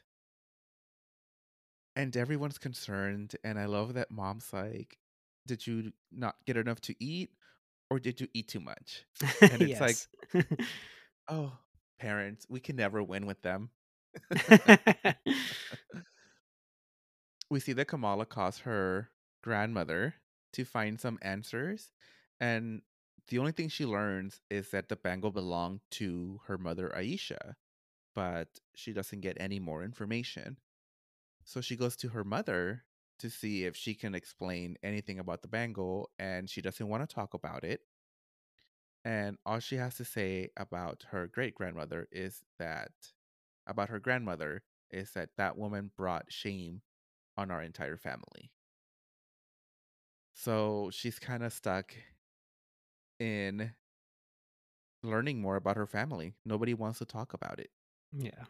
[1.97, 4.99] And everyone's concerned, and I love that mom's like,
[5.47, 7.31] Did you not get enough to eat,
[7.91, 9.05] or did you eat too much?
[9.41, 9.97] And it's like.
[11.29, 11.53] Oh,
[11.99, 13.71] parents, we can never win with them.
[17.51, 19.09] we see that Kamala calls her
[19.43, 20.15] grandmother
[20.53, 21.93] to find some answers,
[22.41, 22.83] and
[23.29, 27.55] the only thing she learns is that the bangle belonged to her mother Aisha,
[28.15, 30.59] but she doesn't get any more information.
[31.45, 32.85] So she goes to her mother
[33.25, 37.15] to see if she can explain anything about the bangle, and she doesn't want to
[37.15, 37.81] talk about it.
[39.03, 42.93] And all she has to say about her great grandmother is that,
[43.67, 46.83] about her grandmother, is that that woman brought shame
[47.39, 48.51] on our entire family.
[50.35, 51.95] So she's kind of stuck
[53.19, 53.73] in
[55.03, 56.35] learning more about her family.
[56.45, 57.71] Nobody wants to talk about it.
[58.13, 58.45] yeah.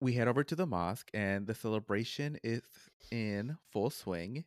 [0.00, 2.62] We head over to the mosque, and the celebration is
[3.10, 4.44] in full swing.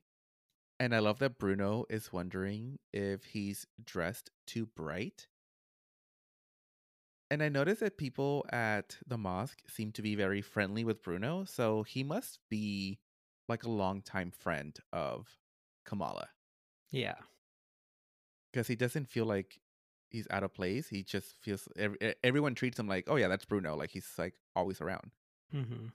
[0.80, 5.28] And I love that Bruno is wondering if he's dressed too bright.
[7.32, 11.44] And I noticed that people at the mosque seem to be very friendly with Bruno,
[11.46, 13.00] so he must be
[13.48, 15.28] like a longtime friend of
[15.86, 16.30] Kamala
[16.92, 17.16] Yeah.
[18.52, 19.60] because he doesn't feel like
[20.10, 20.88] he's out of place.
[20.90, 23.76] He just feels ev- everyone treats him like, oh yeah, that's Bruno.
[23.76, 25.12] Like he's like always around.
[25.52, 25.88] Hmm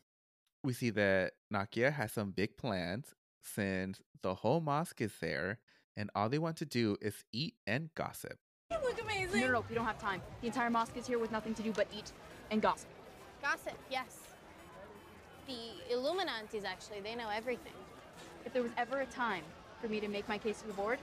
[0.65, 5.59] we see that Nakia has some big plans since the whole mosque is there
[5.97, 8.39] and all they want to do is eat and gossip.
[8.73, 9.41] You look amazing.
[9.41, 10.23] No, no, no, we don't have time.
[10.41, 12.11] The entire mosque is here with nothing to do but eat
[12.51, 12.89] and gossip.
[13.43, 14.21] Gossip, yes.
[15.47, 17.75] The Illuminaunties, actually, they know everything.
[18.47, 19.45] If there was ever a time
[19.81, 20.99] for me to make my case to the board,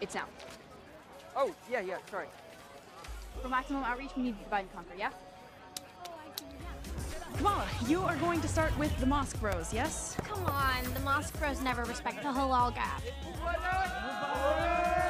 [0.00, 0.24] it's now.
[1.36, 2.26] Oh, yeah, yeah, sorry.
[3.42, 5.10] For maximum outreach, we need to divide and conquer, yeah?
[7.42, 10.16] Kamala, you are going to start with the Mosque Bros, yes?
[10.22, 13.02] Come on, the mosque bros never respect the halal gap.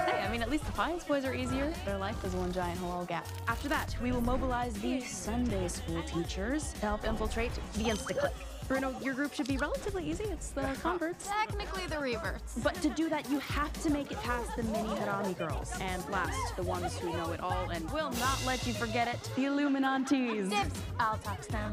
[0.07, 1.71] Hey, I mean, at least the Defiance boys are easier.
[1.85, 3.29] Their life is one giant halal gap.
[3.49, 8.33] After that, we will mobilize the Sunday school teachers to help infiltrate the InstaClick.
[8.69, 10.25] Bruno, your group should be relatively easy.
[10.25, 11.29] It's the converts.
[11.29, 12.59] Technically the reverts.
[12.63, 15.73] But to do that, you have to make it past the mini Harami girls.
[15.81, 19.21] And last, the ones who know it all and will not let you forget it,
[19.37, 20.51] the Illuminaunties.
[20.51, 20.81] Dibs.
[20.99, 21.73] I'll talk to them.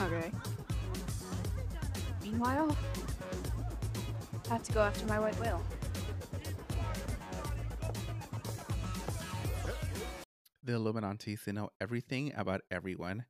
[0.00, 0.30] Okay.
[2.22, 2.76] Meanwhile,
[4.48, 5.62] I have to go after my white whale.
[10.64, 13.24] The Illuminati they know everything about everyone.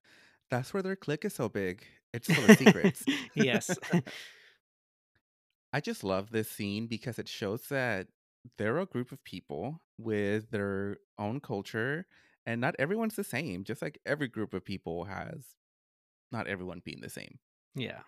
[0.51, 1.87] That's where their clique is so big.
[2.13, 3.05] It's full of secrets.
[3.35, 3.71] Yes.
[5.73, 8.09] I just love this scene because it shows that
[8.59, 12.07] they're a group of people with their own culture
[12.45, 13.65] and not everyone's the same.
[13.65, 15.57] Just like every group of people has
[16.31, 17.39] not everyone being the same.
[17.75, 18.01] yeah.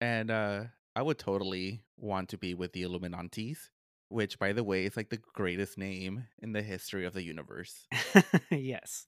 [0.00, 3.68] And uh I would totally want to be with the Illuminaunties,
[4.08, 7.86] which by the way is like the greatest name in the history of the universe.
[8.50, 9.06] yes.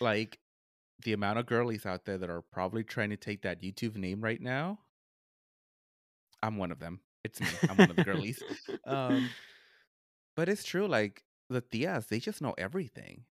[0.00, 0.38] like
[1.02, 4.20] the amount of girlies out there that are probably trying to take that YouTube name
[4.20, 4.78] right now.
[6.42, 7.00] I'm one of them.
[7.24, 7.46] It's me.
[7.68, 8.42] I'm one of the girlies.
[8.86, 9.28] Um
[10.34, 13.24] but it's true like the tias, they just know everything.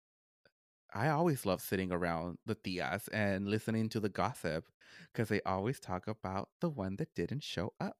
[0.93, 4.65] I always love sitting around the tias and listening to the gossip
[5.11, 7.97] because they always talk about the one that didn't show up.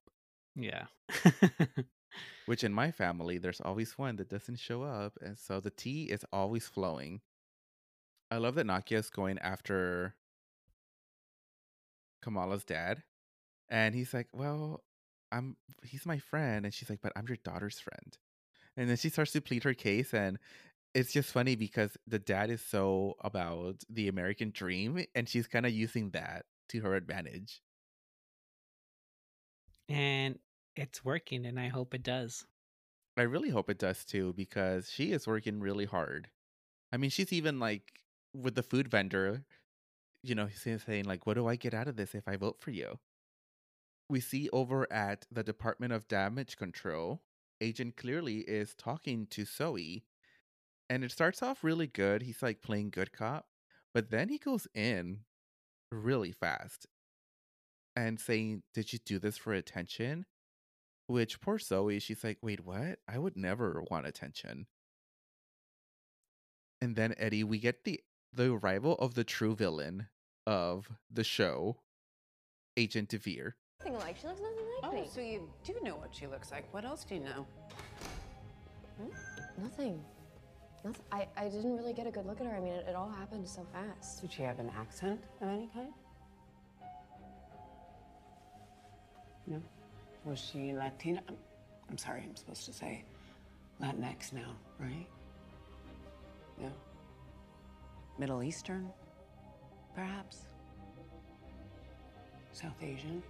[0.54, 0.86] Yeah.
[2.46, 6.04] Which in my family, there's always one that doesn't show up, and so the tea
[6.04, 7.20] is always flowing.
[8.32, 10.16] I love that Nakia is going after
[12.22, 13.02] Kamala's dad,
[13.68, 14.84] and he's like, "Well,
[15.32, 18.18] I'm he's my friend," and she's like, "But I'm your daughter's friend,"
[18.76, 20.38] and then she starts to plead her case, and
[20.94, 25.66] it's just funny because the dad is so about the American dream, and she's kind
[25.66, 27.62] of using that to her advantage.
[29.88, 30.38] and
[30.74, 32.46] it's working, and I hope it does.
[33.16, 36.30] I really hope it does too because she is working really hard.
[36.92, 38.01] I mean, she's even like
[38.34, 39.44] with the food vendor,
[40.22, 42.70] you know, saying like, "What do I get out of this if I vote for
[42.70, 42.98] you?"
[44.08, 47.22] We see over at the Department of Damage Control,
[47.60, 50.04] Agent Cleary is talking to Zoe,
[50.90, 52.22] and it starts off really good.
[52.22, 53.48] He's like playing good cop,
[53.94, 55.24] but then he goes in
[55.90, 56.86] really fast
[57.96, 60.26] and saying, "Did you do this for attention?"
[61.08, 63.00] Which poor Zoe, she's like, wait, what?
[63.08, 64.66] I would never want attention.
[66.80, 68.00] And then Eddie, we get the
[68.32, 70.08] the arrival of the true villain
[70.46, 71.76] of the show.
[72.76, 73.52] Agent Deever.
[73.80, 75.08] Nothing like she looks nothing like Oh, me.
[75.12, 76.72] so you do know what she looks like.
[76.72, 77.46] What else do you know?
[78.98, 79.62] Hmm?
[79.62, 80.02] Nothing.
[80.84, 81.02] Nothing.
[81.12, 82.56] I, I didn't really get a good look at her.
[82.56, 84.22] I mean, it, it all happened so fast.
[84.22, 85.92] Did she have an accent of any kind?
[89.46, 89.60] No.
[90.24, 91.22] Was she Latina?
[91.28, 91.36] I'm,
[91.90, 93.04] I'm sorry, I'm supposed to say
[93.82, 95.06] Latinx now, right?
[96.60, 96.70] No.
[98.18, 98.90] Middle Eastern,
[99.94, 100.46] perhaps?
[102.52, 103.22] South Asian?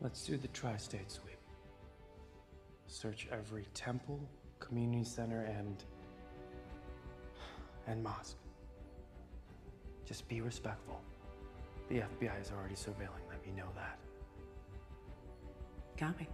[0.00, 1.38] Let's do the tri state sweep.
[2.88, 4.20] Search every temple,
[4.60, 5.82] community center, and.
[7.86, 8.36] and mosque.
[10.06, 11.00] Just be respectful.
[11.88, 13.98] The FBI is already surveilling them, you know that.
[15.98, 16.28] Got me.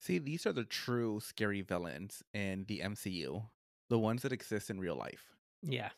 [0.00, 3.44] See, these are the true scary villains in the MCU,
[3.88, 5.32] the ones that exist in real life.
[5.62, 5.90] Yeah.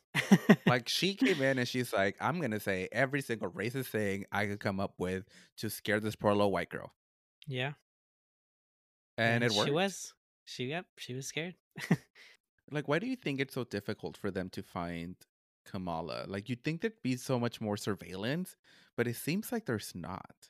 [0.66, 4.46] like she came in and she's like, I'm gonna say every single racist thing I
[4.46, 5.24] could come up with
[5.58, 6.92] to scare this poor little white girl.
[7.46, 7.72] Yeah.
[9.16, 9.68] And, it worked.
[9.68, 10.14] She was.
[10.44, 11.54] She yep, she was scared.
[12.70, 15.16] Like, why do you think it's so difficult for them to find
[15.70, 16.24] Kamala?
[16.26, 18.56] Like, you'd think there'd be so much more surveillance,
[18.96, 20.48] but it seems like there's not.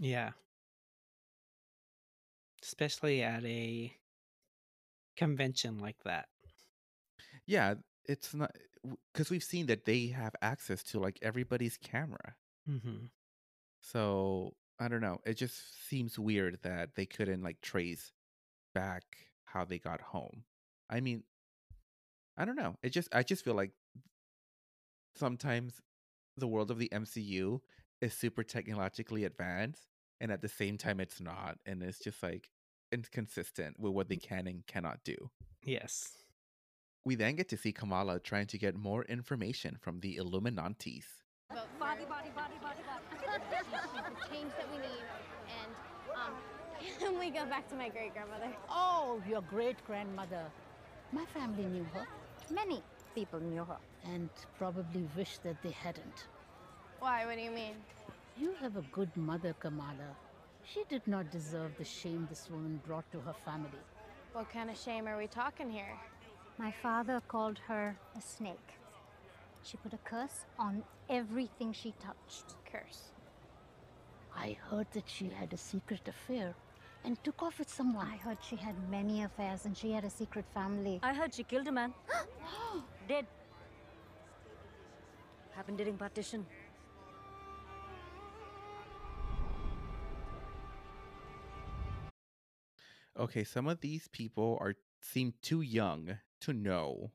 [0.00, 0.30] Yeah.
[2.62, 3.92] Especially at a
[5.16, 6.26] convention like that.
[7.46, 7.74] Yeah,
[8.04, 8.54] it's not
[9.12, 12.34] because we've seen that they have access to like everybody's camera.
[12.68, 13.06] Mm-hmm.
[13.82, 15.18] So I don't know.
[15.26, 18.12] It just seems weird that they couldn't like trace
[18.74, 19.02] back
[19.44, 20.44] how they got home.
[20.88, 21.24] I mean,
[22.36, 22.76] I don't know.
[22.82, 23.72] It just I just feel like
[25.16, 25.80] sometimes
[26.36, 27.60] the world of the MCU
[28.00, 29.82] is super technologically advanced
[30.20, 32.48] and at the same time it's not and it's just like
[32.92, 35.30] inconsistent with what they can and cannot do.
[35.64, 36.12] Yes.
[37.04, 41.04] We then get to see Kamala trying to get more information from the Illuminaunties.
[41.48, 42.80] Body, body, body, body, body.
[43.20, 45.04] the change that we need,
[45.62, 45.72] and
[46.14, 46.34] um,
[46.98, 48.52] can we go back to my great grandmother?
[48.68, 50.44] Oh, your great grandmother.
[51.12, 52.06] My family knew her.
[52.50, 52.82] Many
[53.14, 53.78] people knew her.
[54.04, 56.26] And probably wish that they hadn't.
[57.00, 57.26] Why?
[57.26, 57.74] What do you mean?
[58.38, 60.16] You have a good mother, Kamala.
[60.64, 63.82] She did not deserve the shame this woman brought to her family.
[64.32, 65.98] What kind of shame are we talking here?
[66.58, 68.78] My father called her a snake.
[69.64, 72.54] She put a curse on everything she touched.
[72.70, 73.10] Curse.
[74.36, 76.54] I heard that she had a secret affair
[77.04, 78.06] and took off with someone.
[78.06, 81.00] I heard she had many affairs and she had a secret family.
[81.02, 81.94] I heard she killed a man.
[83.08, 83.26] Dead.
[85.52, 86.46] Happened during partition.
[93.18, 97.10] Okay, some of these people are seem too young to know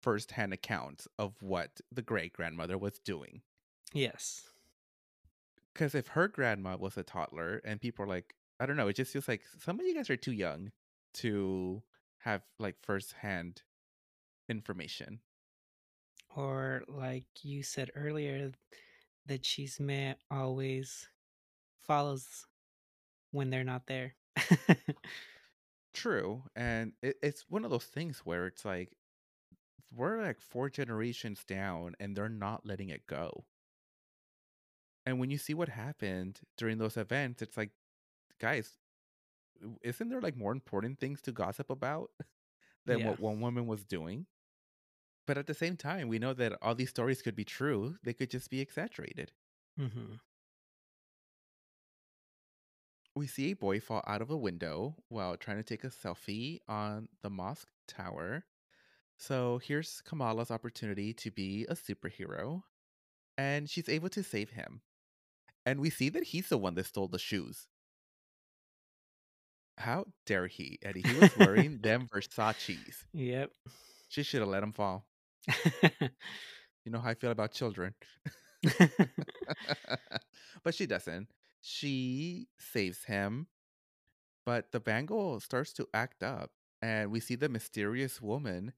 [0.00, 3.42] firsthand accounts of what the great grandmother was doing.
[3.92, 4.42] Yes.
[5.72, 8.96] Because if her grandma was a toddler and people are like, I don't know, it
[8.96, 10.70] just feels like some of you guys are too young
[11.14, 11.82] to
[12.18, 13.62] have like firsthand
[14.48, 15.20] information.
[16.36, 18.52] Or like you said earlier,
[19.26, 21.08] the chisme always
[21.78, 22.46] follows
[23.30, 24.14] when they're not there.
[25.94, 26.42] True.
[26.54, 28.96] And it, it's one of those things where it's like,
[29.92, 33.44] we're like four generations down and they're not letting it go.
[35.06, 37.70] And when you see what happened during those events, it's like,
[38.40, 38.78] guys,
[39.82, 42.10] isn't there like more important things to gossip about
[42.86, 43.04] than Yeah.
[43.04, 44.26] what one woman was doing?
[45.26, 47.96] But at the same time, we know that all these stories could be true.
[48.02, 49.32] They could just be exaggerated.
[49.78, 50.14] mm-hmm.
[53.14, 56.60] We see a boy fall out of a window while trying to take a selfie
[56.68, 58.44] on the mosque tower.
[59.18, 62.62] So here's Kamala's opportunity to be a superhero,
[63.38, 64.82] and she's able to save him.
[65.66, 67.68] And we see that he's the one that stole the shoes.
[69.80, 71.02] How dare he, Eddie?
[71.02, 73.04] He was wearing them Versace's.
[73.12, 73.52] Yep.
[74.08, 75.06] She should have let him fall.
[76.84, 77.94] You know how I feel about children.
[80.64, 81.28] but she doesn't.
[81.60, 83.48] She saves him,
[84.46, 86.50] but the bangle starts to act up,
[86.80, 88.72] and we see the mysterious woman.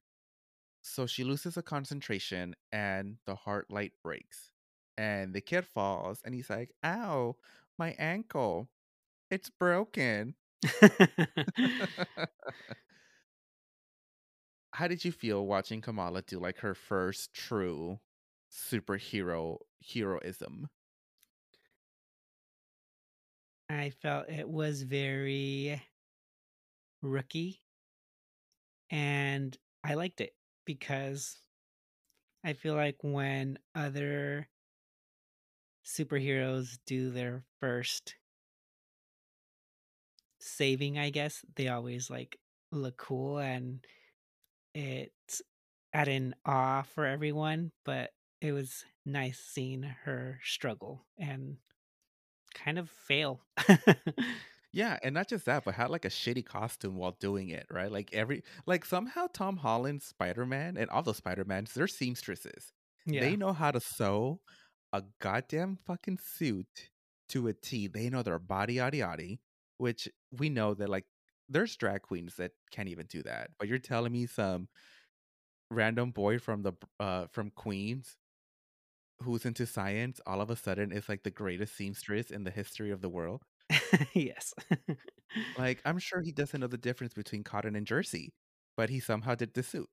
[0.82, 4.50] So she loses a concentration, and the hard light breaks.
[4.98, 7.36] And the kid falls, and he's like, Ow,
[7.78, 8.68] my ankle.
[9.30, 10.34] It's broken.
[14.72, 18.00] How did you feel watching Kamala do like her first true
[18.50, 20.68] superhero heroism?
[23.68, 25.82] I felt it was very
[27.02, 27.60] rookie
[28.90, 30.34] and I liked it
[30.64, 31.40] because
[32.44, 34.48] I feel like when other
[35.84, 38.16] superheroes do their first
[40.42, 42.38] saving, I guess, they always like
[42.70, 43.84] look cool and
[44.74, 45.42] it's
[45.92, 51.56] at an awe for everyone, but it was nice seeing her struggle and
[52.54, 53.40] kind of fail.
[54.72, 57.92] Yeah, and not just that, but had like a shitty costume while doing it, right?
[57.92, 62.72] Like every like somehow Tom Holland's Spider-Man and all the Spider-Mans, they're seamstresses.
[63.04, 63.20] Yeah.
[63.20, 64.40] They know how to sew
[64.92, 66.88] a goddamn fucking suit
[67.30, 67.86] to a T.
[67.86, 69.36] They know their body yada yada,
[69.82, 71.06] which we know that like
[71.48, 73.50] there's drag queens that can't even do that.
[73.58, 74.68] But you're telling me some
[75.70, 78.16] random boy from the uh from Queens
[79.22, 82.90] who's into science all of a sudden is like the greatest seamstress in the history
[82.90, 83.42] of the world.
[84.14, 84.52] yes.
[85.56, 88.32] Like, I'm sure he doesn't know the difference between cotton and jersey,
[88.76, 89.88] but he somehow did the suit.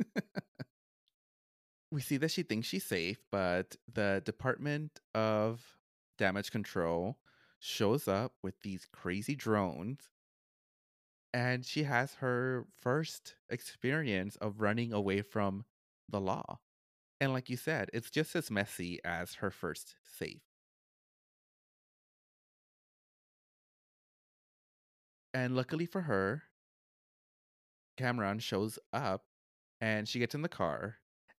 [1.90, 5.60] we see that she thinks she's safe, but the Department of
[6.18, 7.16] Damage Control
[7.60, 10.10] shows up with these crazy drones.
[11.32, 15.64] And she has her first experience of running away from
[16.08, 16.58] the law.
[17.20, 20.40] And like you said, it's just as messy as her first save.
[25.32, 26.44] And luckily for her,
[27.96, 29.24] Cameron shows up
[29.80, 30.96] and she gets in the car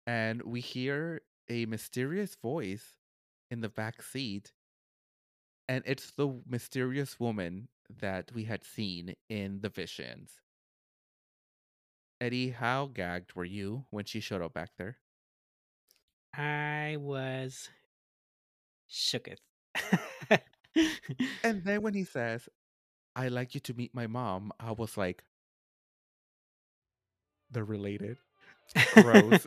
[0.07, 2.97] and we hear a mysterious voice
[3.51, 4.53] in the back seat
[5.71, 7.68] and it's the mysterious woman
[8.01, 10.41] that we had seen in the visions.
[12.21, 14.97] Eddie, how gagged were you when she showed up back there?
[16.35, 17.68] I was
[18.91, 19.39] shooketh.
[21.43, 22.49] And then when he says,
[23.16, 25.25] I like you to meet my mom, I was like,
[27.51, 28.18] they're related.
[28.95, 29.47] Gross.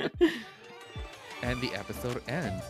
[1.42, 2.64] and the episode ends.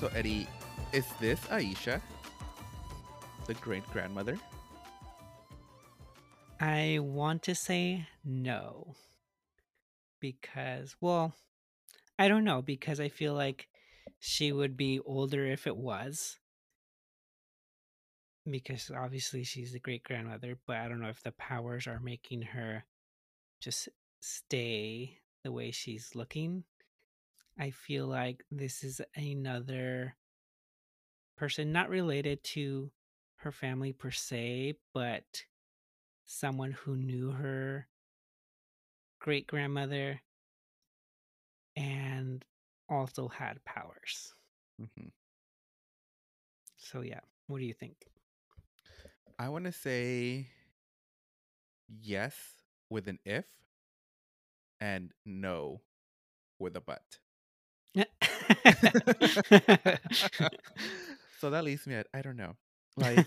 [0.00, 0.46] So, Eddie,
[0.94, 2.00] is this Aisha,
[3.44, 4.38] the great grandmother?
[6.58, 8.94] I want to say no.
[10.18, 11.34] Because, well,
[12.18, 13.68] I don't know, because I feel like
[14.18, 16.38] she would be older if it was.
[18.50, 22.40] Because obviously she's the great grandmother, but I don't know if the powers are making
[22.40, 22.86] her
[23.60, 23.90] just
[24.20, 26.64] stay the way she's looking.
[27.60, 30.16] I feel like this is another
[31.36, 32.90] person not related to
[33.36, 35.44] her family per se, but
[36.24, 37.86] someone who knew her
[39.18, 40.22] great grandmother
[41.76, 42.42] and
[42.88, 44.34] also had powers.
[44.78, 45.08] hmm
[46.78, 48.08] So, yeah, what do you think?
[49.38, 50.48] I want to say
[52.00, 52.34] yes
[52.88, 53.44] with an if
[54.80, 55.82] and no
[56.58, 57.18] with a but.
[61.40, 62.56] so that leaves me at I don't know.
[62.96, 63.26] Like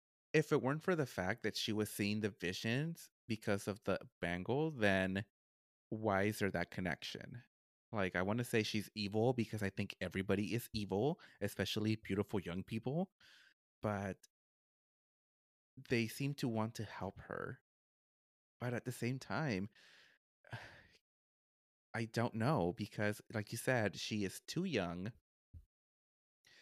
[0.32, 3.98] if it weren't for the fact that she was seeing the visions because of the
[4.20, 5.24] bangle, then
[5.90, 7.42] why is there that connection?
[7.92, 12.40] Like I want to say she's evil because I think everybody is evil, especially beautiful
[12.40, 13.10] young people,
[13.82, 14.16] but
[15.88, 17.60] they seem to want to help her.
[18.60, 19.68] But at the same time,
[21.96, 25.12] I don't know because like you said, she is too young.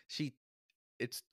[0.06, 0.34] She
[1.00, 1.24] it's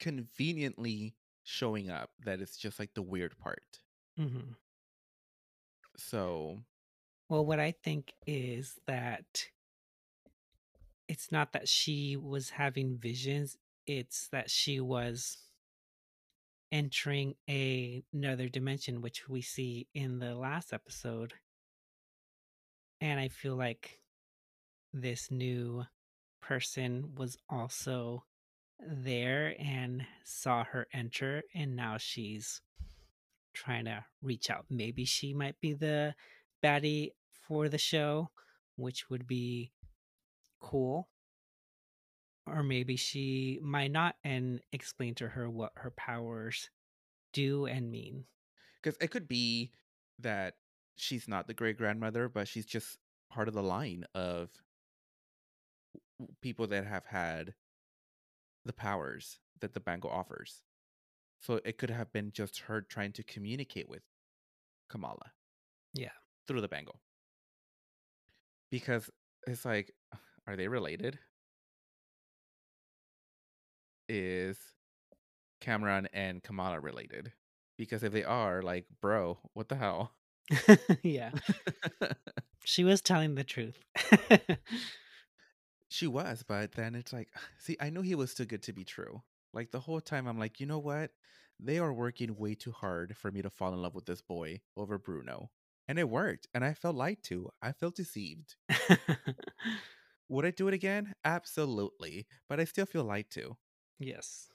[0.00, 1.14] conveniently
[1.44, 3.80] showing up that it's just like the weird part.
[4.16, 4.54] hmm
[5.98, 6.60] So,
[7.28, 9.44] Well, what I think is that
[11.06, 15.36] it's not that she was having visions, it's that she was
[16.72, 21.34] entering a, another dimension, which we see in the last episode.
[23.00, 24.00] And I feel like
[24.92, 25.84] this new
[26.40, 28.24] person was also
[28.80, 32.60] there and saw her enter, and now she's
[33.54, 34.66] trying to reach out.
[34.70, 36.14] Maybe she might be the
[36.62, 37.12] baddie
[37.46, 38.30] for the show,
[38.76, 39.72] which would be
[40.60, 41.08] cool.
[42.46, 46.70] Or maybe she might not and explain to her what her powers
[47.32, 48.24] do and mean.
[48.82, 49.72] because it could be
[50.20, 50.54] that
[50.98, 52.98] she's not the great grandmother, but she's just
[53.30, 54.50] part of the line of
[56.42, 57.54] people that have had
[58.64, 60.62] the powers that the bangle offers.
[61.40, 64.02] So it could have been just her trying to communicate with
[64.88, 65.32] Kamala
[65.94, 66.10] Yeah.
[66.46, 67.00] through the bangle.
[68.70, 69.10] Because
[69.46, 69.94] it's like,
[70.46, 71.18] are they related?
[74.08, 74.58] Is
[75.60, 77.32] Cameron and Kamala related?
[77.76, 80.12] Because if they are, like, bro, what the hell?
[81.02, 81.30] yeah.
[82.64, 83.78] She was telling the truth.
[85.88, 87.28] She was, but then it's like,
[87.58, 89.22] see, I knew he was too good to be true.
[89.52, 91.10] Like the whole time, I'm like, you know what?
[91.60, 94.60] They are working way too hard for me to fall in love with this boy
[94.76, 95.50] over Bruno.
[95.88, 96.46] And it worked.
[96.54, 97.50] And I felt lied to.
[97.62, 98.56] I felt deceived.
[100.28, 101.14] Would I do it again?
[101.24, 102.26] Absolutely.
[102.48, 103.56] But I still feel lied to.
[103.98, 104.50] yes.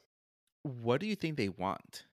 [0.63, 2.05] What do you think they want?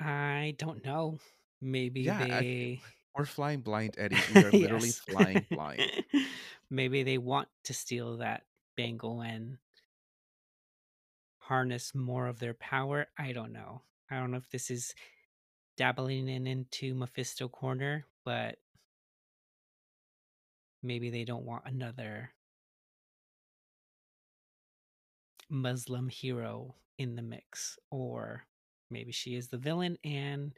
[0.00, 1.18] I don't know.
[1.60, 2.82] Maybe Yeah, I- they
[3.14, 4.24] We're flying blind, Eddie.
[4.26, 5.02] We are literally Yes.
[5.08, 5.92] flying blind.
[6.70, 8.44] Maybe they want to steal that
[8.76, 9.58] bangle and
[11.38, 13.06] harness more of their power.
[13.18, 13.82] I don't know.
[14.10, 14.94] I don't know if this is
[15.76, 18.58] dabbling in into Mephisto corner, but
[20.82, 22.32] maybe they don't want another
[25.48, 28.46] Muslim hero in the mix or
[28.90, 30.56] maybe she is the villain and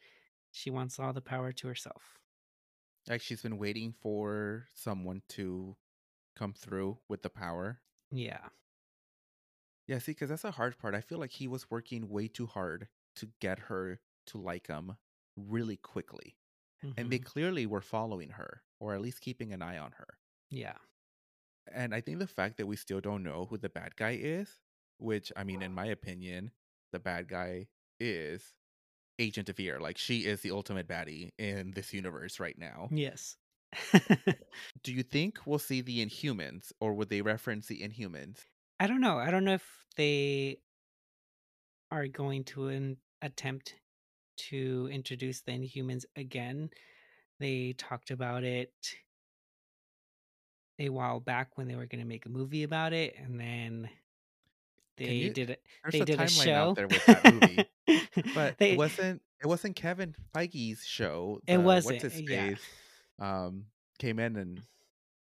[0.58, 2.18] she wants all the power to herself.
[3.08, 5.76] Like she's been waiting for someone to
[6.36, 7.80] come through with the power.
[8.10, 8.48] Yeah.
[9.86, 10.94] Yeah, see, because that's a hard part.
[10.94, 14.96] I feel like he was working way too hard to get her to like him
[15.36, 16.36] really quickly.
[16.96, 17.24] And they Mhm.
[17.24, 20.18] clearly were following her, or at least keeping an eye on her.
[20.50, 20.78] Yeah.
[21.70, 24.60] And I think the fact that we still don't know who the bad guy is,
[24.98, 26.52] which, I mean, in my opinion,
[26.92, 27.68] the bad guy
[28.00, 28.54] is
[29.18, 29.80] Agent Deever.
[29.80, 32.88] Like, she is the ultimate baddie in this universe right now.
[32.90, 33.36] Yes.
[34.82, 38.38] Do you think we'll see the Inhumans, or would they reference the Inhumans?
[38.80, 39.18] I don't know.
[39.18, 40.60] I don't know if they
[41.90, 43.74] are going to attempt
[44.36, 46.70] to introduce the Inhumans again.
[47.40, 48.72] They talked about it
[50.78, 53.90] a while back when they were going to make a movie about it, and then
[55.06, 55.62] they you- did it.
[55.82, 56.52] There's They a did a timeline show.
[56.52, 57.64] out there with that movie.
[58.34, 61.40] but They- it wasn't it wasn't Kevin Feige's show.
[61.46, 62.54] It the- wasn't, What's his yeah.
[63.20, 63.66] Um,
[63.98, 64.60] came in and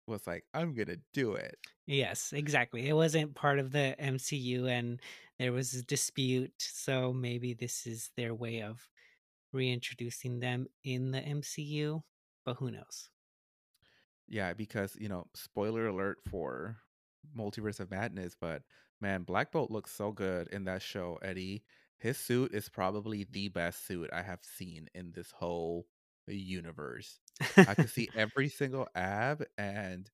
[0.08, 1.58] was like, "I'm gonna do it."
[1.88, 2.88] Yes, exactly.
[2.88, 5.00] It wasn't part of the MCU and
[5.40, 8.88] there was a dispute, so maybe this is their way of
[9.54, 12.02] reintroducing them in the MCU,
[12.46, 13.10] but who knows?
[14.28, 16.78] Yeah, because you know, spoiler alert for
[17.38, 18.62] Multiverse of Madness, but
[19.02, 21.64] man, Black Bolt looks so good in that show, Eddie.
[21.98, 25.86] His suit is probably the best suit I have seen in this whole
[26.28, 27.20] universe.
[27.58, 30.10] I could see every single ab and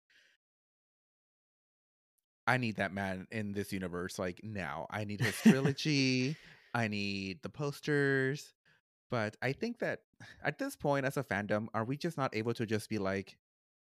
[2.46, 4.88] I need that man in this universe like now.
[4.90, 6.36] I need his trilogy.
[6.74, 8.54] I need the posters.
[9.10, 10.00] But I think that
[10.44, 13.38] at this point as a fandom, are we just not able to just be like,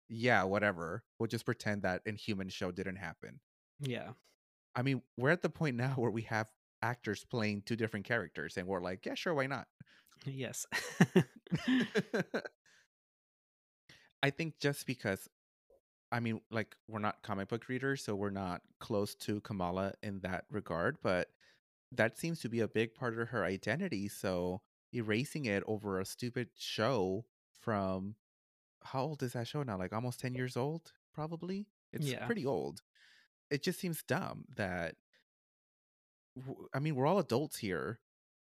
[0.08, 1.04] yeah, whatever.
[1.20, 3.40] We'll just pretend that Inhuman show didn't happen.
[3.80, 4.10] Yeah.
[4.76, 6.52] I mean, we're at the point now where we have
[6.82, 9.68] actors playing two different characters and we're like, yeah, sure, why not?
[10.26, 10.66] Yes.
[14.24, 15.28] I think just because,
[16.12, 20.20] I mean, like we're not comic book readers, so we're not close to Kamala in
[20.22, 21.30] that regard, but
[21.92, 24.10] that seems to be a big part of her identity.
[24.10, 24.62] So
[24.94, 27.26] erasing it over a stupid show
[27.62, 28.16] from
[28.84, 29.78] how old is that show now?
[29.78, 31.68] Like almost 10 years old, probably?
[31.94, 32.26] It's Yeah.
[32.26, 32.82] pretty old.
[33.50, 34.96] It just seems dumb that,
[36.74, 38.00] I mean, we're all adults here.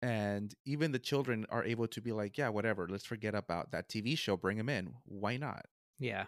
[0.03, 3.89] And even the children are able to be like, yeah, whatever, let's forget about that
[3.89, 4.93] TV show, bring them in.
[5.05, 5.66] Why not?
[5.99, 6.24] yeah.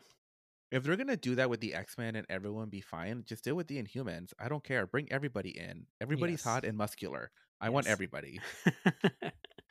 [0.70, 3.50] If they're gonna do that with the X Men and everyone be fine, just do
[3.52, 4.34] it with the Inhumans.
[4.38, 4.86] I don't care.
[4.86, 5.86] Bring everybody in.
[5.98, 6.44] Everybody's Yes.
[6.44, 7.30] hot and muscular.
[7.58, 8.38] I want everybody.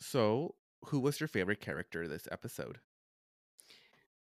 [0.00, 0.56] So,
[0.86, 2.80] who was your favorite character this episode?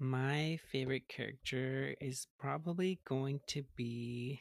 [0.01, 4.39] My favorite character is probably going to be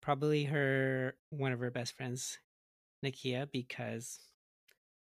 [0.00, 2.38] probably her one of her best friends,
[3.04, 4.18] Nakia, because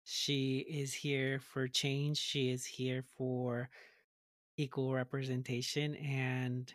[0.05, 2.19] she is here for change.
[2.19, 3.71] She is here for
[4.59, 6.71] equal representation and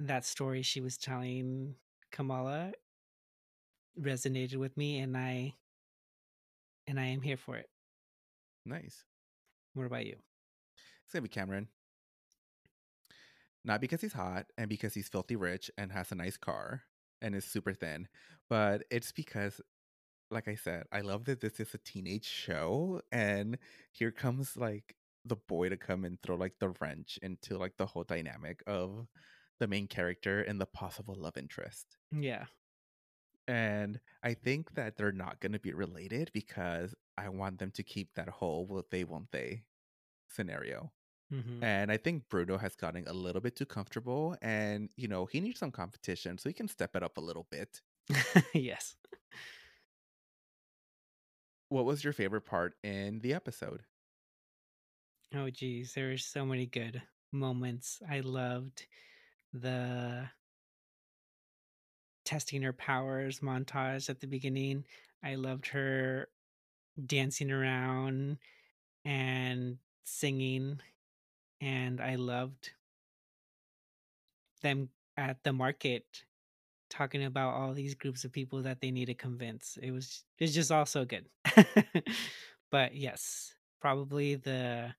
[0.00, 1.74] that story she was telling
[2.10, 2.72] Kamala
[4.00, 5.54] resonated with me and I
[6.86, 7.68] and I am here for it.
[8.64, 9.04] Nice.
[9.74, 10.16] What about you?
[11.06, 11.68] It's gonna be Cameron.
[13.64, 16.82] Not because he's hot and because he's filthy rich and has a nice car
[17.22, 18.08] and is super thin,
[18.50, 19.60] but it's because,
[20.30, 23.56] like I said, I love that this is a teenage show and
[23.92, 27.86] here comes like the boy to come and throw like the wrench into like the
[27.86, 29.06] whole dynamic of
[29.60, 31.96] the main character and the possible love interest.
[32.12, 32.46] Yeah.
[33.48, 37.84] And I think that they're not going to be related because I want them to
[37.84, 39.62] keep that whole will they, won't they
[40.36, 40.92] scenario.
[41.30, 41.66] Mhm.
[41.66, 45.40] And I think Bruno has gotten a little bit too comfortable and, you know, he
[45.40, 47.82] needs some competition so he can step it up a little bit.
[48.54, 48.96] yes.
[51.68, 53.86] What was your favorite part in the episode?
[55.32, 58.02] Oh geez, there were so many good moments.
[58.08, 58.86] I loved
[59.52, 60.30] the
[62.24, 64.84] testing her powers montage at the beginning.
[65.22, 66.28] I loved her
[67.06, 68.38] dancing around
[69.04, 70.80] and singing
[71.60, 72.70] and I loved
[74.62, 76.04] them at the market
[76.88, 79.76] talking about all these groups of people that they need to convince.
[79.82, 81.26] It was it's just all so good.
[82.70, 84.94] but yes, probably the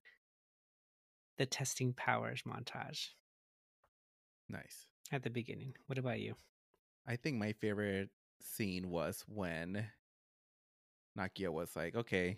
[1.37, 3.09] the testing powers montage
[4.49, 4.87] Nice.
[5.11, 5.75] at the beginning.
[5.85, 6.35] What about you?
[7.07, 8.09] I think my favorite
[8.41, 9.85] scene was when
[11.17, 12.37] Nakia was like, okay,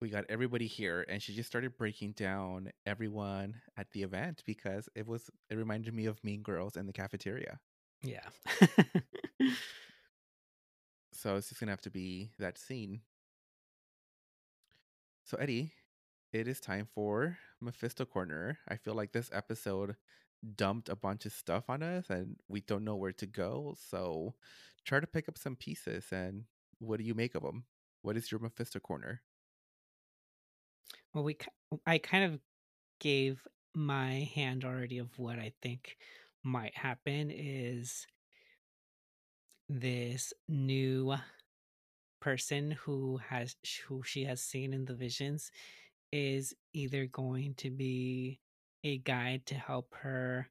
[0.00, 1.04] we got everybody here.
[1.08, 5.94] And she just started breaking down everyone at the event because it was, it reminded
[5.94, 7.60] me of Mean Girls in the cafeteria.
[8.02, 8.26] Yeah.
[11.16, 13.00] So it's just going to have to be that scene.
[15.24, 15.72] So, Eddie,
[16.32, 18.58] it is time for Mephisto Corner.
[18.68, 19.96] I feel like this episode
[20.54, 23.74] dumped a bunch of stuff on us and we don't know where to go.
[23.88, 24.34] So,
[24.84, 26.44] try to pick up some pieces and
[26.78, 27.64] what do you make of them?
[28.02, 29.22] What is your Mephisto Corner?
[31.16, 31.38] Well, we
[31.86, 32.40] I kind of
[33.00, 33.40] gave
[33.74, 35.96] my hand already of what I think
[36.44, 38.06] might happen is
[39.70, 41.16] this new
[42.20, 43.56] person who has
[43.88, 45.50] who she has seen in the visions
[46.12, 48.38] is either going to be
[48.84, 50.50] a guide to help her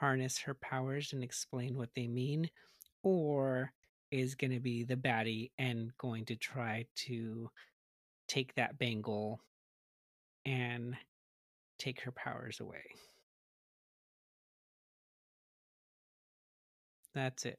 [0.00, 2.50] harness her powers and explain what they mean
[3.02, 3.72] or
[4.10, 7.48] is going to be the baddie and going to try to
[8.28, 9.40] take that bangle
[10.44, 10.96] and
[11.78, 12.84] take her powers away.
[17.14, 17.58] That's it.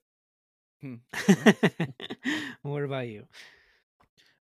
[0.82, 0.96] Hmm.
[2.62, 3.26] what about you?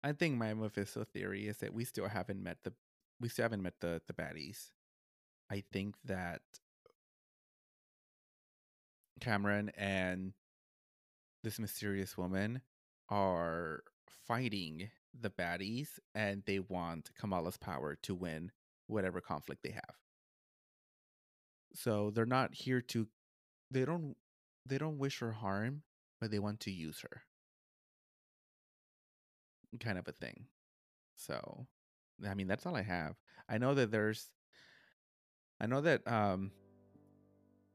[0.02, 2.72] I think my Mephisto theory is that we still haven't met the
[3.20, 4.70] we still haven't met the the baddies.
[5.50, 6.40] I think that
[9.20, 10.32] Cameron and
[11.44, 12.62] this mysterious woman
[13.08, 13.82] are
[14.26, 18.50] fighting the baddies and they want Kamala's power to win
[18.86, 19.96] whatever conflict they have.
[21.74, 23.06] So they're not here to
[23.70, 24.16] they don't
[24.66, 25.82] they don't wish her harm,
[26.20, 27.22] but they want to use her.
[29.80, 30.46] Kind of a thing.
[31.16, 31.66] So
[32.28, 33.14] I mean that's all I have.
[33.48, 34.28] I know that there's
[35.60, 36.50] I know that um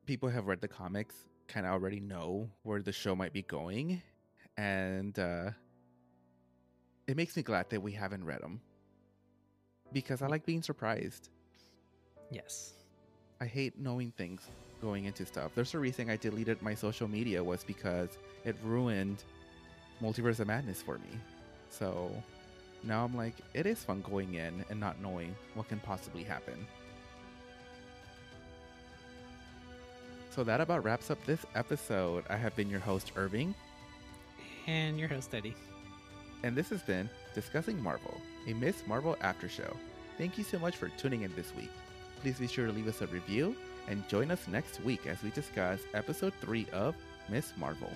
[0.05, 1.15] people have read the comics
[1.47, 4.01] kind of already know where the show might be going
[4.57, 5.51] and uh
[7.07, 8.59] it makes me glad that we haven't read them
[9.93, 11.29] because I like being surprised.
[12.29, 12.73] Yes.
[13.39, 14.41] I hate knowing things
[14.81, 15.51] going into stuff.
[15.55, 19.23] There's a reason I deleted my social media was because it ruined
[20.01, 21.17] Multiverse of Madness for me.
[21.69, 22.11] So
[22.83, 26.67] now I'm like, it is fun going in and not knowing what can possibly happen.
[30.29, 32.23] So that about wraps up this episode.
[32.29, 33.55] I have been your host, Irving.
[34.67, 35.55] And your host, Eddie.
[36.43, 39.75] And this has been Discussing Marvel, a Miss Marvel after show.
[40.17, 41.71] Thank you so much for tuning in this week.
[42.21, 43.55] Please be sure to leave us a review
[43.87, 46.95] and join us next week as we discuss episode 3 of
[47.29, 47.91] Miss Marvel.